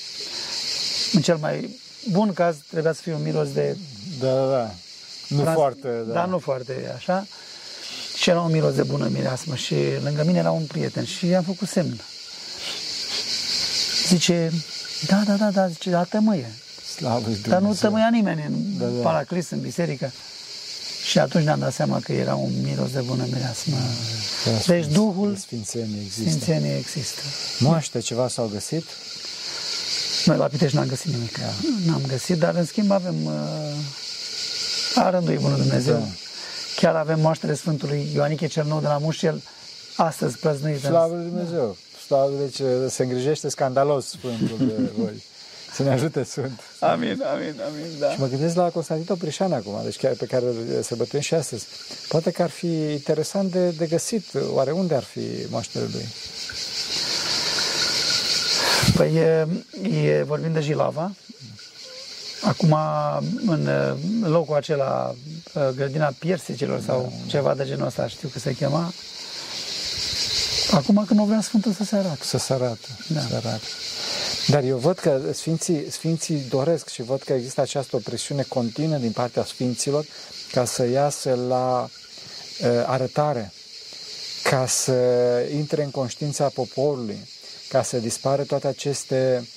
în 1.13 1.23
cel 1.23 1.37
mai 1.37 1.81
bun 2.11 2.33
caz 2.33 2.57
trebuia 2.71 2.93
să 2.93 3.01
fie 3.03 3.15
un 3.15 3.23
miros 3.23 3.53
de... 3.53 3.77
Da, 4.19 4.35
da, 4.35 4.47
da. 4.51 4.75
Nu 5.29 5.41
trans... 5.41 5.57
foarte, 5.57 5.89
da. 6.07 6.13
Da, 6.13 6.25
nu 6.25 6.39
foarte 6.39 6.93
așa. 6.97 7.27
Și 8.17 8.31
era 8.31 8.41
un 8.41 8.53
miros 8.53 8.75
de 8.75 8.83
bună 8.83 9.09
mireasmă 9.09 9.57
și 9.57 9.75
lângă 10.03 10.25
mine 10.25 10.39
era 10.39 10.51
un 10.51 10.65
prieten 10.65 11.05
și 11.05 11.27
i-am 11.27 11.43
făcut 11.43 11.69
semn. 11.69 12.01
Zice, 14.07 14.53
da, 15.07 15.23
da, 15.27 15.35
da, 15.35 15.51
da, 15.51 15.69
zice, 15.69 15.91
da, 15.91 16.03
tămâie. 16.03 16.55
Slavă 16.97 17.29
Dar 17.47 17.61
nu 17.61 17.75
tămâia 17.75 18.09
nimeni 18.13 18.45
în 18.47 18.79
da, 18.79 18.85
da. 18.85 19.03
paraclis, 19.03 19.51
în 19.51 19.61
biserică. 19.61 20.13
Și 21.05 21.19
atunci 21.19 21.45
ne-am 21.45 21.59
dat 21.59 21.73
seama 21.73 22.01
că 22.01 22.13
era 22.13 22.35
un 22.35 22.53
miros 22.63 22.91
de 22.91 23.01
bună 23.01 23.27
mireasmă. 23.33 23.77
Da, 24.45 24.51
deci 24.75 24.87
Duhul 24.87 25.37
Sfințenie 25.37 26.01
există. 26.05 26.31
Sfințenie 26.31 26.77
există. 26.77 27.21
Moaște 27.59 27.99
ceva 27.99 28.29
s-au 28.29 28.47
găsit? 28.53 28.85
Noi 30.25 30.37
la 30.37 30.47
Pitești 30.47 30.77
n-am 30.77 30.87
găsit 30.87 31.13
nimic. 31.13 31.39
Da. 31.39 31.47
N-am 31.87 32.03
găsit, 32.09 32.39
dar 32.39 32.55
în 32.55 32.65
schimb 32.65 32.91
avem 32.91 33.25
uh, 33.25 33.33
a 34.95 35.11
rândui 35.11 35.37
Bunul 35.37 35.57
Dumnezeu. 35.59 35.95
Da. 35.95 36.07
Chiar 36.77 36.95
avem 36.95 37.21
moaștere 37.21 37.55
Sfântului 37.55 38.09
Ioaniche 38.15 38.47
cel 38.47 38.65
Nou 38.67 38.81
de 38.81 38.87
la 38.87 38.99
Mușel, 38.99 39.43
astăzi 39.97 40.39
prăznuit. 40.39 40.81
Slavă 40.81 41.15
Lui 41.15 41.25
Dumnezeu! 41.25 41.77
Slavă, 42.07 42.33
deci 42.39 42.59
uh, 42.59 42.69
se 42.89 43.03
îngrijește 43.03 43.49
scandalos 43.49 44.07
Sfântul 44.07 44.67
de 44.67 44.91
voi. 44.99 45.23
Să 45.75 45.83
ne 45.83 45.91
ajute 45.91 46.23
Sfânt. 46.23 46.61
Amin, 46.79 47.23
amin, 47.33 47.61
amin, 47.67 47.99
da. 47.99 48.11
Și 48.11 48.21
mă 48.21 48.27
gândesc 48.27 48.55
la 48.55 48.71
Constantin 48.71 49.07
Oprișan 49.13 49.53
acum, 49.53 49.81
deci 49.85 49.97
chiar 49.97 50.13
pe 50.13 50.27
care 50.27 50.47
se 50.83 50.95
bătuim 50.95 51.23
și 51.23 51.35
astăzi. 51.35 51.67
Poate 52.09 52.31
că 52.31 52.43
ar 52.43 52.51
fi 52.51 52.93
interesant 52.93 53.51
de, 53.51 53.71
de 53.71 53.87
găsit, 53.87 54.25
oare 54.51 54.71
unde 54.71 54.95
ar 54.95 55.03
fi 55.03 55.21
moaștele 55.51 55.89
lui? 55.93 56.07
Păi 58.97 59.17
e, 59.17 59.47
e, 60.07 60.23
vorbim 60.23 60.53
de 60.53 60.61
Jilava. 60.61 61.13
Acum, 62.43 62.77
în 63.47 63.69
locul 64.23 64.57
acela, 64.57 65.15
grădina 65.75 66.15
piersicilor 66.19 66.81
sau 66.81 67.01
da, 67.01 67.31
ceva 67.31 67.55
de 67.55 67.65
genul 67.65 67.87
ăsta, 67.87 68.09
știu 68.09 68.29
că 68.29 68.39
se 68.39 68.55
chema, 68.55 68.93
Acum 70.73 71.05
când 71.07 71.21
nu 71.21 71.27
vrea 71.27 71.41
Sfântul 71.41 71.73
să 71.73 71.85
se 71.85 71.97
arate. 71.97 72.25
Să 72.25 72.39
se 72.39 72.53
arate, 72.53 72.89
da. 73.09 73.21
să 73.21 73.35
arate. 73.35 73.67
Dar 74.47 74.65
eu 74.65 74.77
văd 74.77 74.99
că 74.99 75.21
Sfinții, 75.33 75.91
Sfinții 75.91 76.45
doresc 76.49 76.89
și 76.89 77.03
văd 77.03 77.23
că 77.23 77.33
există 77.33 77.61
această 77.61 77.97
presiune 77.97 78.43
continuă 78.43 78.97
din 78.97 79.13
partea 79.13 79.45
Sfinților 79.45 80.07
ca 80.53 80.65
să 80.65 80.87
iasă 80.87 81.35
la 81.49 81.89
uh, 81.89 82.83
arătare, 82.87 83.53
ca 84.43 84.67
să 84.67 84.93
intre 85.55 85.83
în 85.83 85.91
conștiința 85.91 86.49
poporului, 86.49 87.29
ca 87.69 87.83
să 87.83 87.99
dispară 87.99 88.43
toate 88.43 88.67
aceste 88.67 89.49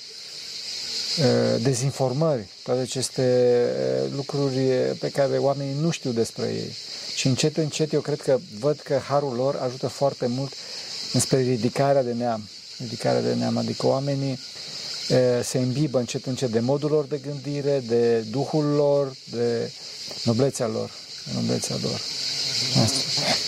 uh, 1.18 1.62
dezinformări, 1.62 2.48
toate 2.62 2.80
aceste 2.80 3.56
uh, 4.04 4.10
lucruri 4.14 4.60
pe 4.98 5.10
care 5.10 5.38
oamenii 5.38 5.76
nu 5.80 5.90
știu 5.90 6.10
despre 6.10 6.46
ei. 6.46 6.76
Și 7.14 7.26
încet, 7.26 7.56
încet, 7.56 7.92
eu 7.92 8.00
cred 8.00 8.20
că 8.20 8.38
văd 8.58 8.80
că 8.80 9.00
harul 9.08 9.34
lor 9.34 9.56
ajută 9.56 9.86
foarte 9.86 10.26
mult 10.26 10.52
înspre 11.12 11.40
ridicarea 11.40 12.02
de 12.02 12.12
neam. 12.12 12.48
Ridicarea 12.78 13.20
de 13.20 13.34
neam, 13.34 13.56
adică 13.56 13.86
oamenii 13.86 14.32
uh, 14.32 14.38
se 15.42 15.58
îmbibă 15.58 15.98
încet, 15.98 16.26
încet 16.26 16.50
de 16.50 16.60
modul 16.60 16.90
lor 16.90 17.04
de 17.04 17.20
gândire, 17.26 17.82
de 17.86 18.18
duhul 18.18 18.64
lor, 18.64 19.12
de 19.30 19.70
noblețea 20.24 20.66
lor. 20.66 20.90
Noblețea 21.34 21.76
lor. 21.82 22.00
Asta. 22.82 23.00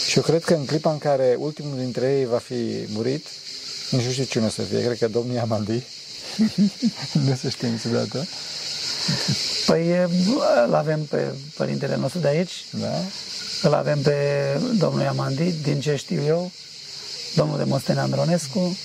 Și 0.08 0.16
eu 0.16 0.22
cred 0.22 0.44
că 0.44 0.54
în 0.54 0.64
clipa 0.64 0.90
în 0.90 0.98
care 0.98 1.36
ultimul 1.38 1.78
dintre 1.78 2.16
ei 2.18 2.26
va 2.26 2.38
fi 2.38 2.86
murit, 2.88 3.26
nici 3.90 4.04
nu 4.04 4.10
știu 4.10 4.24
cine 4.24 4.46
o 4.46 4.48
să 4.48 4.62
fie, 4.62 4.84
cred 4.84 4.98
că 4.98 5.08
domnul 5.08 5.38
Amandi. 5.38 5.82
nu 7.26 7.36
se 7.40 7.48
știe 7.48 7.68
niciodată. 7.68 8.26
Păi 9.66 9.90
îl 10.66 10.74
avem 10.74 11.04
pe 11.04 11.32
părintele 11.56 11.96
nostru 11.96 12.20
de 12.20 12.28
aici, 12.28 12.64
da? 12.70 13.00
îl 13.62 13.74
avem 13.74 14.00
pe 14.00 14.14
domnul 14.78 15.06
Amandi, 15.06 15.52
din 15.62 15.80
ce 15.80 15.96
știu 15.96 16.22
eu, 16.26 16.50
domnul 17.34 17.58
de 17.58 17.64
Mostene 17.64 18.00
Andronescu, 18.00 18.76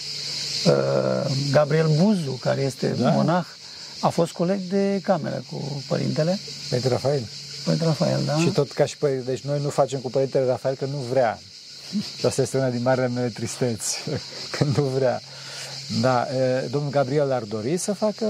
Gabriel 1.52 1.90
Buzu, 2.02 2.32
care 2.32 2.62
este 2.62 2.88
da? 2.88 3.10
monah, 3.10 3.46
a 4.00 4.10
fost 4.10 4.32
coleg 4.32 4.60
de 4.60 5.00
cameră 5.04 5.44
cu 5.52 5.84
părintele. 5.88 6.40
Părinte 6.70 6.90
Rafael. 6.90 7.28
Părinte 7.64 7.86
Rafael, 7.86 8.22
da. 8.26 8.38
Și 8.38 8.48
tot 8.48 8.72
ca 8.72 8.86
și 8.86 8.98
părinte, 8.98 9.24
deci 9.32 9.42
noi 9.42 9.60
nu 9.62 9.70
facem 9.70 10.00
cu 10.00 10.10
părintele 10.10 10.46
Rafael 10.46 10.76
că 10.76 10.86
nu 10.86 10.98
vrea. 11.10 11.40
Și 12.18 12.26
asta 12.26 12.42
este 12.42 12.58
una 12.58 12.70
din 12.70 12.82
marile 12.82 13.08
mele 13.08 13.28
tristeți, 13.28 13.98
când 14.58 14.78
nu 14.78 14.84
vrea. 14.84 15.22
Da, 16.02 16.28
domnul 16.70 16.92
Gabriel 16.92 17.32
ar 17.32 17.42
dori 17.42 17.78
să 17.78 17.94
facă 17.94 18.26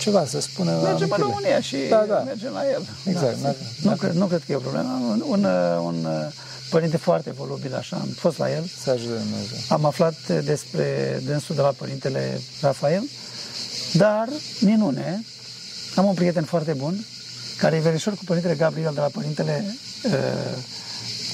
ceva, 0.00 0.24
să 0.26 0.40
spună... 0.40 0.80
Mergem 0.82 1.14
în 1.16 1.22
România 1.22 1.60
și 1.60 1.76
da, 1.88 2.04
da. 2.08 2.18
mergem 2.18 2.52
la 2.52 2.70
el. 2.70 2.88
Exact. 3.04 3.40
Da, 3.42 3.54
nu, 3.82 3.96
cred, 3.96 4.12
nu 4.12 4.26
cred 4.26 4.42
că 4.46 4.52
e 4.52 4.56
o 4.56 4.58
problemă. 4.58 5.00
Un, 5.08 5.22
un, 5.26 5.44
un 5.82 6.06
părinte 6.70 6.96
foarte 6.96 7.30
volubil, 7.30 7.74
așa, 7.74 7.96
am 7.96 8.08
fost 8.16 8.38
la 8.38 8.52
el. 8.52 8.70
Să 8.82 8.90
ajute 8.90 9.12
Dumnezeu. 9.12 9.58
Am 9.68 9.84
aflat 9.84 10.42
despre 10.44 11.20
dânsul 11.24 11.54
de 11.54 11.60
la 11.60 11.74
părintele 11.76 12.40
Rafael, 12.60 13.02
dar, 13.92 14.28
minune, 14.60 15.24
am 15.94 16.04
un 16.04 16.14
prieten 16.14 16.44
foarte 16.44 16.72
bun, 16.72 17.04
care 17.56 17.76
e 17.76 17.80
verișor 17.80 18.14
cu 18.14 18.24
Părintele 18.24 18.54
Gabriel 18.54 18.92
de 18.94 19.00
la 19.00 19.06
Părintele 19.06 19.76
uh, 20.04 20.12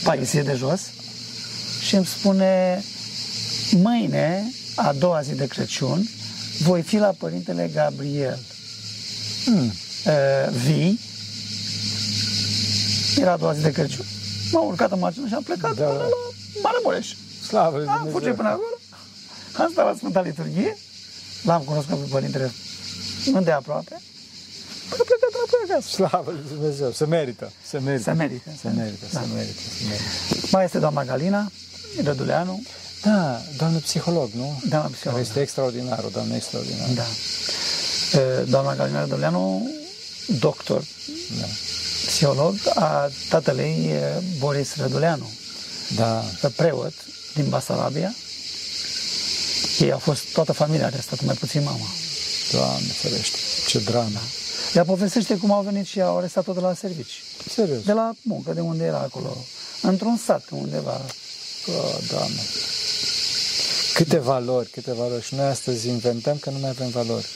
Paisie 0.02 0.42
de 0.42 0.54
jos 0.54 0.80
și 1.80 1.94
îmi 1.94 2.06
spune 2.06 2.84
mâine, 3.70 4.52
a 4.74 4.92
doua 4.92 5.20
zi 5.22 5.34
de 5.34 5.46
Crăciun, 5.46 6.08
voi 6.58 6.82
fi 6.82 6.96
la 6.96 7.14
Părintele 7.18 7.70
Gabriel. 7.74 8.38
Hmm. 9.44 9.72
Uh, 10.06 10.54
vii, 10.64 11.00
era 13.20 13.32
a 13.32 13.36
doua 13.36 13.52
zi 13.52 13.62
de 13.62 13.72
Crăciun, 13.72 14.06
m-am 14.52 14.66
urcat 14.66 14.90
în 14.92 14.98
mașină 14.98 15.26
și 15.28 15.34
am 15.34 15.42
plecat 15.42 15.74
Da. 15.74 15.84
până 15.84 15.98
la 15.98 16.08
Maramureș. 16.62 17.08
Slavă 17.46 17.76
lui 17.76 17.86
Am 17.86 17.94
fugit 17.98 18.12
Dumnezeu! 18.12 18.34
până 18.34 18.48
acolo, 18.48 18.76
am 19.62 19.68
stat 19.72 19.84
la 19.90 19.94
Sfânta 19.96 20.20
Liturghie, 20.20 20.76
l-am 21.42 21.62
cunoscut 21.62 21.98
pe 21.98 22.06
Părintele 22.10 22.52
îndeaproape, 23.34 24.00
până 24.90 25.02
plecat 25.08 25.30
înapoi 25.38 25.60
acasă. 25.70 25.88
Slavă 25.88 26.30
lui 26.30 26.40
Dumnezeu! 26.52 26.90
Se 26.92 27.04
merită! 27.06 27.52
Se 27.70 27.78
merită! 27.78 28.02
Se 28.02 28.12
merită. 28.12 28.50
Se 28.60 28.68
merită, 28.68 29.06
Da. 29.12 29.20
se 29.20 29.26
merită, 29.34 29.60
se 29.78 29.84
merită. 29.88 30.46
Mai 30.50 30.64
este 30.64 30.78
doamna 30.78 31.04
Galina 31.04 31.50
Răduleanu, 32.04 32.62
Da, 33.02 33.40
doamnă 33.56 33.78
psiholog, 33.78 34.30
nu? 34.32 34.60
doamna 34.68 34.80
Care 34.86 34.92
psiholog. 34.94 35.20
este 35.20 35.40
extraordinar, 35.40 36.04
o 36.04 36.08
doamnă 36.08 36.34
extraordinară. 36.34 36.92
Da. 36.94 37.04
E, 38.20 38.42
Doamna 38.48 38.74
Galina 38.74 39.00
Răduleanu, 39.00 39.70
doctor, 40.38 40.82
Da. 41.40 41.46
Psiholog, 42.16 42.54
a 42.74 43.10
tatălui 43.28 43.84
e, 43.88 44.22
Boris 44.38 44.76
Răduleanu, 44.76 45.30
Da. 45.96 46.24
preot 46.56 46.92
din 47.34 47.48
Basarabia. 47.48 48.14
Ei 49.78 49.92
au 49.92 49.98
fost, 49.98 50.32
toată 50.32 50.52
familia 50.52 50.86
are 50.86 51.00
stat, 51.00 51.24
mai 51.24 51.34
puțin 51.34 51.62
mama. 51.62 51.86
Doamne 52.52 52.86
ferește, 52.86 53.38
ce 53.66 53.78
dramă. 53.78 54.20
Ea 54.74 54.84
povestește 54.84 55.36
cum 55.36 55.50
au 55.52 55.62
venit 55.62 55.86
și 55.86 56.00
au 56.00 56.16
arestat-o 56.18 56.52
de 56.52 56.60
la 56.60 56.74
servici. 56.74 57.22
Serios. 57.54 57.82
De 57.84 57.92
la 57.92 58.14
muncă, 58.22 58.52
de 58.52 58.60
unde 58.60 58.84
era 58.84 58.98
acolo. 58.98 59.36
Într-un 59.82 60.16
sat, 60.26 60.44
undeva. 60.50 61.00
Oh, 61.66 61.98
Doamne. 62.10 62.40
Câte 63.94 64.18
valori, 64.18 64.68
câte 64.70 64.92
valori. 64.92 65.24
Și 65.24 65.34
noi 65.34 65.46
astăzi 65.46 65.88
inventăm 65.88 66.36
că 66.36 66.50
nu 66.50 66.58
mai 66.58 66.70
avem 66.70 66.88
valori. 66.90 67.26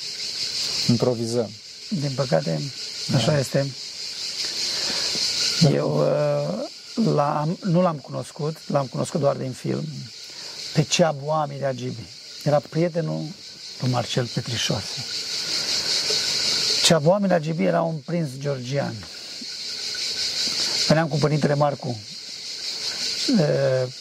Improvizăm. 0.89 1.51
Din 1.89 2.13
păcate, 2.15 2.61
așa 3.15 3.39
este. 3.39 3.71
Eu 5.69 5.99
uh, 5.99 7.05
l-am, 7.15 7.59
nu 7.63 7.81
l-am 7.81 7.97
cunoscut, 7.97 8.57
l-am 8.67 8.87
cunoscut 8.87 9.21
doar 9.21 9.37
din 9.37 9.53
film, 9.53 9.85
pe 10.75 10.83
Ceabu 10.83 11.31
Amiri 11.31 11.65
Agibi. 11.65 12.03
Era 12.45 12.61
prietenul 12.69 13.23
lui 13.81 13.91
Marcel 13.91 14.27
Petrișoase. 14.27 15.05
Ceabu 16.85 17.11
Amiri 17.11 17.33
Agibi 17.33 17.65
era 17.65 17.83
un 17.83 17.97
prinț 18.05 18.29
georgian. 18.39 18.95
Veneam 20.89 21.09
cu 21.09 21.17
părintele 21.17 21.55
Marcu, 21.55 21.99
uh, 23.39 23.93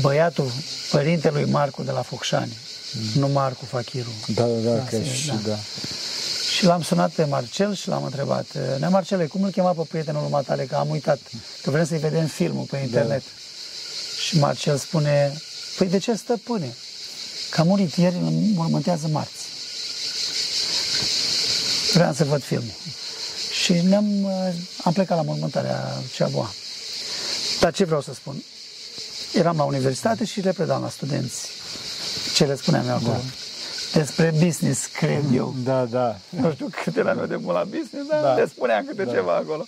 băiatul 0.00 0.50
părintelui 0.90 1.44
Marcu 1.44 1.82
de 1.82 1.90
la 1.90 2.02
Focșani, 2.02 2.56
nu 3.14 3.28
Marcu 3.28 3.64
Fachiru. 3.64 4.12
Da, 4.26 4.42
da, 4.46 4.70
da, 4.70 4.74
Da, 4.74 4.84
că 4.84 4.96
sigur, 4.96 5.12
și 5.12 5.26
da. 5.26 5.34
da. 5.44 5.56
Și 6.56 6.64
l-am 6.64 6.82
sunat 6.82 7.10
pe 7.10 7.24
Marcel 7.24 7.74
și 7.74 7.88
l-am 7.88 8.04
întrebat, 8.04 8.46
Nea 8.78 8.88
Marcele, 8.88 9.26
cum 9.26 9.42
îl 9.42 9.50
chema 9.50 9.72
pe 9.72 9.82
prietenul 9.88 10.20
lui 10.20 10.30
Matale, 10.30 10.64
că 10.64 10.76
am 10.76 10.90
uitat, 10.90 11.18
că 11.62 11.70
vrem 11.70 11.84
să-i 11.84 11.98
vedem 11.98 12.26
filmul 12.26 12.64
pe 12.64 12.76
internet. 12.76 13.22
Și 14.26 14.38
Marcel 14.38 14.76
spune, 14.78 15.32
păi 15.78 15.88
de 15.88 15.98
ce 15.98 16.14
stăpâne? 16.14 16.74
Că 17.50 17.60
a 17.60 17.64
murit 17.64 17.94
ieri, 17.94 18.14
îl 18.14 18.30
mormântează 18.54 19.08
marți. 19.08 19.44
Vreau 21.92 22.12
să 22.12 22.24
văd 22.24 22.42
filmul. 22.42 22.74
Și 23.62 23.72
ne-am, 23.72 24.24
uh, 24.24 24.54
am 24.84 24.92
plecat 24.92 25.16
la 25.16 25.22
mormântarea 25.22 26.02
Ceaboa. 26.14 26.52
Dar 27.60 27.72
ce 27.72 27.84
vreau 27.84 28.00
să 28.00 28.14
spun? 28.14 28.42
Eram 29.32 29.56
la 29.56 29.64
universitate 29.64 30.24
și 30.24 30.40
le 30.40 30.52
predam 30.52 30.82
la 30.82 30.88
studenți. 30.88 31.48
Ce 32.34 32.44
le 32.44 32.56
spuneam 32.56 32.88
eu 32.88 32.94
acolo? 32.94 33.20
Despre 33.92 34.32
business, 34.44 34.86
cred 34.86 35.24
eu 35.34 35.54
Da, 35.64 35.84
da. 35.84 36.16
nu 36.28 36.52
știu 36.52 36.68
câte 36.82 37.02
la 37.02 37.12
noi 37.12 37.26
de 37.26 37.36
mult 37.36 37.56
la 37.56 37.64
business, 37.64 38.08
dar 38.10 38.20
Da. 38.20 38.26
da. 38.28 38.34
le 38.34 38.46
spuneam 38.46 38.84
câte 38.84 39.02
da. 39.04 39.12
ceva 39.12 39.34
acolo. 39.34 39.66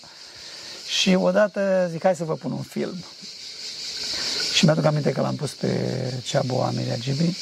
Și 0.99 1.15
odată 1.21 1.89
zic, 1.91 2.03
hai 2.03 2.17
să 2.17 2.25
vă 2.25 2.35
pun 2.35 2.51
un 2.53 2.63
film. 2.63 3.05
Și 4.55 4.65
mi-aduc 4.65 4.85
aminte 4.85 5.13
că 5.13 5.21
l-am 5.21 5.35
pus 5.35 5.51
pe 5.51 5.69
Ceabu 6.25 6.59
Amiria 6.61 6.97
Gibi. 6.97 7.37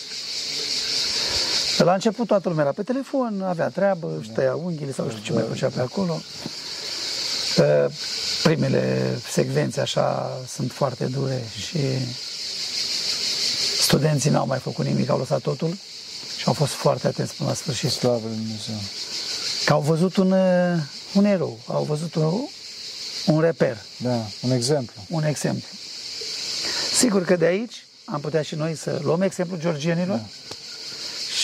La 1.79 1.93
început 1.93 2.27
toată 2.27 2.49
lumea 2.49 2.65
era 2.65 2.73
pe 2.73 2.83
telefon, 2.83 3.43
avea 3.43 3.69
treabă, 3.69 4.17
își 4.21 4.31
tăia 4.31 4.55
unghiile 4.55 4.93
sau 4.93 5.09
știu 5.11 5.23
ce 5.23 5.33
mai 5.33 5.45
făcea 5.49 5.69
pe 5.69 5.81
acolo. 5.81 6.21
Uh, 7.59 7.93
Primele 8.43 9.19
secvențe 9.31 9.81
așa 9.81 10.31
sunt 10.49 10.73
foarte 10.73 11.05
dure 11.05 11.43
și 11.69 11.79
studenții 13.81 14.31
n-au 14.31 14.47
mai 14.47 14.59
făcut 14.59 14.85
nimic, 14.87 15.09
au 15.11 15.19
lăsat 15.19 15.41
totul 15.41 15.77
și 16.47 16.53
au 16.53 16.67
fost 16.67 16.73
foarte 16.73 17.07
atenți 17.07 17.35
până 17.35 17.49
la 17.49 17.55
sfârșit 17.55 17.91
Slavă 17.91 18.21
lui 18.27 18.37
Dumnezeu. 18.37 18.75
că 19.65 19.73
au 19.73 19.81
văzut 19.81 20.17
un, 20.17 20.31
uh, 20.33 20.79
un 21.15 21.25
erou, 21.25 21.59
au 21.67 21.83
văzut 21.85 22.15
un, 22.15 22.33
un 23.27 23.41
reper, 23.41 23.77
Da, 23.97 24.17
un 24.43 24.51
exemplu. 24.51 25.03
un 25.09 25.25
exemplu. 25.25 25.69
Sigur 26.93 27.25
că 27.25 27.37
de 27.37 27.45
aici 27.45 27.87
am 28.05 28.21
putea 28.21 28.43
și 28.43 28.55
noi 28.55 28.77
să 28.77 29.01
luăm 29.03 29.23
exemplul 29.23 29.59
georgienilor 29.61 30.17
da. 30.17 30.27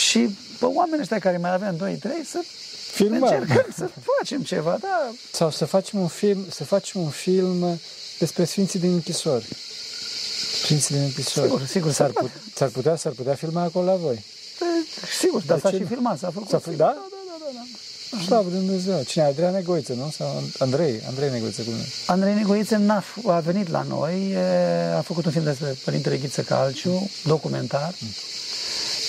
și 0.08 0.36
pe 0.58 0.64
oamenii 0.64 1.00
ăștia 1.00 1.18
care 1.18 1.36
mai 1.36 1.52
avem 1.52 1.76
2-3 1.98 2.00
să 2.30 2.38
Filmăm. 2.92 3.22
încercăm 3.22 3.66
să 3.76 3.90
facem 4.18 4.42
ceva, 4.42 4.76
da, 4.80 5.10
Sau 5.32 5.50
să 5.50 5.64
facem 5.64 6.00
un 6.00 6.08
film, 6.08 6.46
să 6.50 6.64
facem 6.64 7.00
un 7.00 7.10
film 7.10 7.80
despre 8.18 8.44
Sfinții 8.44 8.78
din 8.78 8.92
închisori. 8.92 9.46
Sfinții 10.62 10.94
din 10.94 11.04
închisori. 11.04 11.46
Sigur, 11.50 11.66
sigur, 11.66 11.92
S-ar, 11.92 12.10
se 12.14 12.20
put, 12.20 12.30
s-ar 12.54 12.68
putea, 12.68 12.96
s-ar 12.96 13.12
putea 13.12 13.34
filma 13.34 13.62
acolo 13.62 13.84
la 13.84 13.94
voi. 13.96 14.24
E, 14.64 15.06
sigur, 15.20 15.42
dar 15.42 15.56
De 15.56 15.62
s-a 15.62 15.70
ce 15.70 15.76
și 15.76 15.82
nu? 15.82 15.88
filmat, 15.88 16.18
s-a 16.18 16.30
făcut. 16.30 16.48
S-a 16.48 16.58
făcut, 16.58 16.72
sigur, 16.72 16.86
da? 16.86 16.92
da, 16.92 17.18
da, 17.30 17.36
da, 17.44 17.50
da. 18.16 18.24
Slavă 18.24 18.48
lui 18.50 18.58
Dumnezeu. 18.58 19.02
Cine? 19.02 19.24
Adrian 19.24 19.52
Negoiță, 19.52 19.92
nu? 19.92 20.10
Sau 20.16 20.42
Andrei? 20.58 21.00
Andrei 21.08 21.30
Negoiță, 21.30 21.62
cum 21.62 21.72
e? 21.72 21.86
Andrei 22.06 22.34
Negoiță 22.34 22.76
n-a, 22.76 23.02
f- 23.02 23.26
a 23.26 23.38
venit 23.40 23.68
la 23.68 23.82
noi, 23.82 24.30
e, 24.32 24.94
a 24.96 25.00
făcut 25.00 25.24
un 25.24 25.32
film 25.32 25.44
despre 25.44 25.76
Părintele 25.84 26.16
Ghiță 26.16 26.42
Calciu, 26.42 27.10
documentar, 27.24 27.94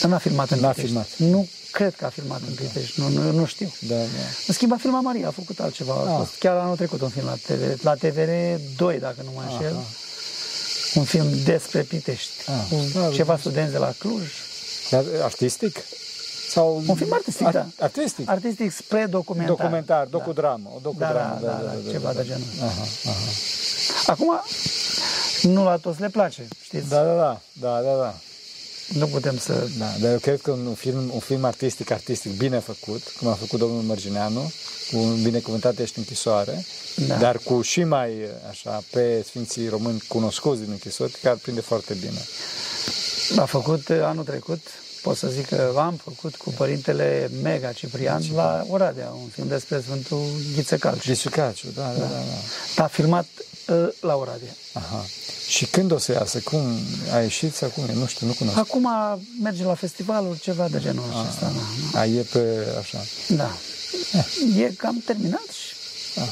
dar 0.02 0.10
n-a 0.12 0.18
filmat 0.18 0.50
în 0.52 0.60
N-a 0.60 0.68
Pitești. 0.70 0.88
filmat. 0.88 1.08
Nu 1.18 1.48
cred 1.72 1.96
că 1.96 2.06
a 2.06 2.10
filmat 2.10 2.42
în 2.48 2.54
Pitești, 2.54 3.00
nu, 3.00 3.08
nu, 3.08 3.32
nu 3.32 3.46
știu. 3.46 3.74
Da, 3.80 3.96
da. 3.96 4.02
În 4.48 4.54
schimb, 4.54 4.72
a 4.72 4.78
filmat 4.78 5.02
Maria, 5.02 5.28
a 5.28 5.32
făcut 5.32 5.60
altceva. 5.60 5.94
A 5.94 6.10
Ah. 6.12 6.16
fost 6.18 6.32
chiar 6.40 6.56
anul 6.58 6.76
trecut 6.76 7.02
un 7.02 7.10
film 7.10 7.26
la, 7.26 7.36
TV, 7.48 7.84
la 7.84 7.94
TVR 7.96 8.30
2, 8.78 9.00
dacă 9.00 9.16
nu 9.24 9.32
mă 9.36 9.42
înșel. 9.52 9.76
Un 10.96 11.04
film 11.04 11.28
despre 11.44 11.82
Pitești. 11.82 12.32
Ah, 12.46 12.54
cu 12.70 13.00
da, 13.00 13.10
ceva 13.14 13.38
studenți 13.38 13.72
de 13.72 13.78
la 13.78 13.94
Cluj. 13.98 14.24
Dar 14.90 15.04
artistic? 15.22 15.80
Sau... 16.50 16.84
Un 16.88 16.96
film 16.96 17.14
artistic, 17.14 17.50
da. 17.52 17.66
Artistic? 17.80 18.30
Artistic 18.30 18.72
spre 18.72 19.06
documentar. 19.10 19.56
Documentar, 19.56 20.04
Da. 20.04 20.10
docudramă. 20.18 20.70
O 20.76 20.76
Da, 20.76 20.82
docudramă, 20.82 21.40
da, 21.42 21.48
da, 21.48 21.74
da, 21.86 21.92
ceva 21.92 22.14
de 22.14 22.24
genul. 22.26 22.48
Aha, 22.62 22.86
aha. 23.06 23.28
Acum, 24.06 24.42
nu 25.42 25.64
la 25.64 25.76
toți 25.78 26.02
le 26.02 26.10
place, 26.10 26.48
știți? 26.64 26.90
Da, 26.90 27.04
da, 27.04 27.14
da, 27.16 27.42
da, 27.54 27.82
da, 27.82 27.96
da. 27.98 28.16
Nu 28.88 29.06
putem 29.08 29.38
să... 29.38 29.68
Da, 29.78 29.86
dar 30.02 30.12
eu 30.12 30.18
cred 30.18 30.42
că 30.42 30.52
un 30.52 30.74
film, 30.74 31.10
un 31.14 31.20
film 31.20 31.44
artistic, 31.44 31.92
artistic, 31.92 32.38
bine 32.38 32.60
făcut, 32.60 33.02
cum 33.20 33.28
a 33.28 33.34
făcut 33.34 33.60
domnul 33.60 33.82
Mărgineanu, 33.82 34.52
cu 34.92 34.98
un 34.98 35.22
binecuvântat 35.22 35.80
ești 35.80 35.98
închisoare, 35.98 36.66
Da. 37.08 37.16
dar 37.16 37.38
cu 37.38 37.62
și 37.62 37.84
mai, 37.84 38.12
așa, 38.50 38.84
pe 38.92 39.24
Sfinții 39.28 39.68
Români 39.68 40.04
cunoscuți 40.08 40.62
din 40.62 40.72
închisori, 40.72 41.12
cred 41.12 41.22
că 41.24 41.30
ar 41.30 41.36
prinde 41.36 41.62
foarte 41.62 41.94
bine. 41.94 42.22
A 43.36 43.46
făcut 43.46 43.88
uh, 43.88 44.02
anul 44.02 44.24
trecut, 44.24 44.60
pot 45.02 45.18
să 45.18 45.28
zic 45.28 45.48
că 45.48 45.74
am 45.78 45.96
făcut 46.04 46.36
cu 46.36 46.50
părintele 46.50 47.30
Mega 47.42 47.72
Ciprian 47.72 48.22
la 48.36 48.66
Oradea, 48.70 49.10
un 49.10 49.28
film 49.28 49.48
despre 49.48 49.82
Sfântul 49.82 50.26
Ghiță 50.56 50.78
Calciu. 50.78 51.02
Gisucaciu, 51.02 51.68
da, 51.76 51.94
da, 51.98 52.06
da. 52.06 52.22
da. 52.76 52.84
A 52.84 52.88
filmat 52.88 53.26
uh, 53.68 53.88
la 54.00 54.16
Oradea. 54.16 54.56
Aha. 54.74 55.06
Și 55.48 55.66
când 55.66 55.92
o 55.92 55.98
să 55.98 56.12
iasă? 56.12 56.40
Cum 56.40 56.60
a 57.14 57.20
ieșit 57.20 57.54
sau 57.54 57.70
cum 57.70 57.84
e? 57.90 57.94
Nu 57.94 58.06
știu, 58.06 58.28
nu 58.28 58.34
cunosc. 58.34 58.58
Acum 58.58 58.88
merge 59.42 59.64
la 59.64 59.74
festivalul, 59.74 60.38
ceva 60.42 60.68
de 60.68 60.80
genul 60.80 61.04
acesta. 61.10 61.52
Da. 61.92 62.00
A, 62.00 62.06
e 62.06 62.22
pe, 62.32 62.68
așa. 62.80 63.04
da. 63.28 63.58
E 64.58 64.74
cam 64.78 65.02
terminat 65.06 65.48
și 65.52 65.73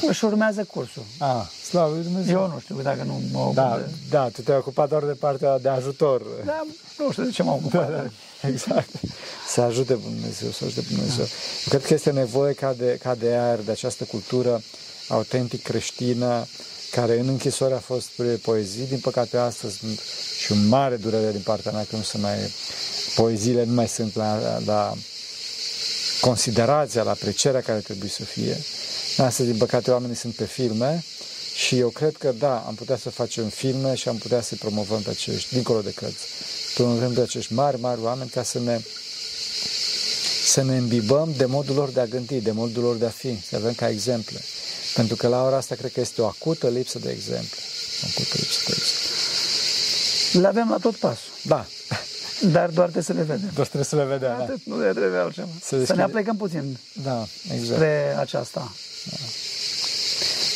își 0.08 0.24
urmează 0.24 0.64
cursul. 0.64 1.04
A, 1.18 1.50
slavă 1.64 1.94
lui 1.94 2.02
Dumnezeu. 2.02 2.40
Eu 2.40 2.48
nu 2.48 2.60
știu 2.60 2.80
dacă 2.82 3.02
nu 3.02 3.20
mă 3.32 3.38
ocup 3.38 3.54
Da, 3.54 3.76
de... 3.76 3.92
da, 4.10 4.28
tu 4.28 4.42
te-ai 4.42 4.56
ocupat 4.56 4.88
doar 4.88 5.04
de 5.04 5.12
partea 5.12 5.58
de 5.58 5.68
ajutor. 5.68 6.22
Da, 6.44 6.66
nu 6.98 7.10
știu 7.10 7.24
de 7.24 7.30
ce 7.30 7.42
m-am 7.42 7.54
ocupat. 7.54 7.90
Da, 7.90 7.96
da, 7.96 8.48
exact. 8.48 8.88
Să 9.48 9.60
ajute 9.60 9.94
Dumnezeu, 9.94 10.50
să 10.50 10.64
ajute 10.64 10.80
Dumnezeu. 10.88 11.24
Eu 11.24 11.68
cred 11.68 11.84
că 11.84 11.94
este 11.94 12.10
nevoie 12.10 12.52
ca 12.52 12.74
de, 12.78 12.98
ca 13.02 13.14
de 13.14 13.26
aer, 13.34 13.58
de 13.58 13.70
această 13.70 14.04
cultură 14.04 14.62
autentic 15.08 15.62
creștină, 15.62 16.46
care 16.90 17.18
în 17.18 17.28
închisori 17.28 17.72
a 17.72 17.78
fost 17.78 18.06
pe 18.06 18.22
poezii, 18.22 18.86
din 18.86 18.98
păcate 18.98 19.36
astăzi 19.36 19.76
sunt 19.76 20.00
și 20.38 20.52
un 20.52 20.68
mare 20.68 20.96
durere 20.96 21.30
din 21.30 21.40
partea 21.44 21.72
mea 21.72 21.86
că 21.90 21.96
nu 21.96 22.02
se 22.02 22.18
mai, 22.18 22.36
poeziile 23.14 23.64
nu 23.64 23.72
mai 23.72 23.88
sunt 23.88 24.14
la, 24.14 24.58
la 24.64 24.92
considerația, 26.20 27.02
la 27.02 27.10
aprecierea 27.10 27.60
care 27.60 27.78
trebuie 27.78 28.10
să 28.10 28.24
fie. 28.24 28.56
Astăzi, 29.16 29.48
din 29.48 29.56
păcate, 29.58 29.90
oamenii 29.90 30.16
sunt 30.16 30.34
pe 30.34 30.44
filme 30.44 31.04
și 31.54 31.78
eu 31.78 31.88
cred 31.88 32.16
că, 32.16 32.32
da, 32.38 32.58
am 32.66 32.74
putea 32.74 32.96
să 32.96 33.10
facem 33.10 33.48
filme 33.48 33.94
și 33.94 34.08
am 34.08 34.16
putea 34.16 34.40
să 34.40 34.54
promovăm 34.54 35.00
pe 35.02 35.10
acești, 35.10 35.54
dincolo 35.54 35.80
de 35.80 35.90
cărți, 35.90 36.24
promovăm 36.74 37.12
pe 37.12 37.20
acești 37.20 37.52
mari, 37.52 37.80
mari 37.80 38.00
oameni 38.00 38.30
ca 38.30 38.42
să 38.42 38.58
ne 38.58 38.80
să 40.44 40.62
ne 40.62 40.76
îmbibăm 40.76 41.34
de 41.36 41.44
modul 41.44 41.74
lor 41.74 41.88
de 41.90 42.00
a 42.00 42.06
gândi, 42.06 42.40
de 42.40 42.50
modul 42.50 42.82
lor 42.82 42.96
de 42.96 43.06
a 43.06 43.08
fi, 43.10 43.40
să 43.48 43.56
avem 43.56 43.72
ca 43.72 43.88
exemple. 43.88 44.40
Pentru 44.94 45.16
că 45.16 45.28
la 45.28 45.44
ora 45.44 45.56
asta 45.56 45.74
cred 45.74 45.92
că 45.92 46.00
este 46.00 46.20
o 46.22 46.26
acută 46.26 46.68
lipsă 46.68 46.98
de 46.98 47.10
exemple. 47.10 47.58
O 48.02 48.06
acută 48.10 48.36
lipsă 48.36 48.60
de 48.66 48.72
exemple. 48.76 49.10
Le 50.40 50.46
avem 50.46 50.68
la 50.70 50.76
tot 50.76 50.94
pasul. 50.96 51.30
Da, 51.42 51.66
Dar 52.52 52.68
doar 52.70 52.88
trebuie 52.90 53.02
să 53.02 53.12
le 53.12 53.22
vedem. 53.22 53.50
doar 53.54 53.66
trebuie 53.66 53.84
să 53.88 53.96
le 53.96 54.04
vedem. 54.04 54.28
Da, 54.36 54.42
Atât, 54.42 54.60
nu 54.64 54.76
ne 54.80 54.90
trebuie 54.92 55.18
altceva. 55.18 55.48
Să 55.60 55.66
Să, 55.68 55.76
deschide- 55.76 55.98
ne 55.98 56.02
aplecăm 56.04 56.36
puțin 56.36 56.78
da 57.02 57.26
exact. 57.54 57.74
spre 57.74 58.14
aceasta. 58.18 58.72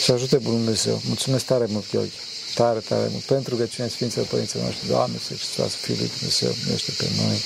Și 0.03 0.11
ajute 0.11 0.37
Bunul 0.37 0.59
Dumnezeu. 0.59 1.01
Mulțumesc 1.07 1.45
tare 1.45 1.67
mult, 1.69 1.91
Gheorghe. 1.91 2.11
Tare, 2.55 2.79
tare 2.79 3.09
mult. 3.11 3.23
Pentru 3.23 3.55
rugăciunea 3.55 3.91
Sfinților 3.91 4.27
Părinților 4.27 4.65
noștri. 4.65 4.89
Doamne, 4.89 5.17
să 5.19 5.35
Hristos, 5.35 5.75
Fiul 5.75 5.97
lui 5.99 6.11
Dumnezeu, 6.19 6.55
miluiește 6.59 6.93
pe 6.99 7.09
noi. 7.23 7.41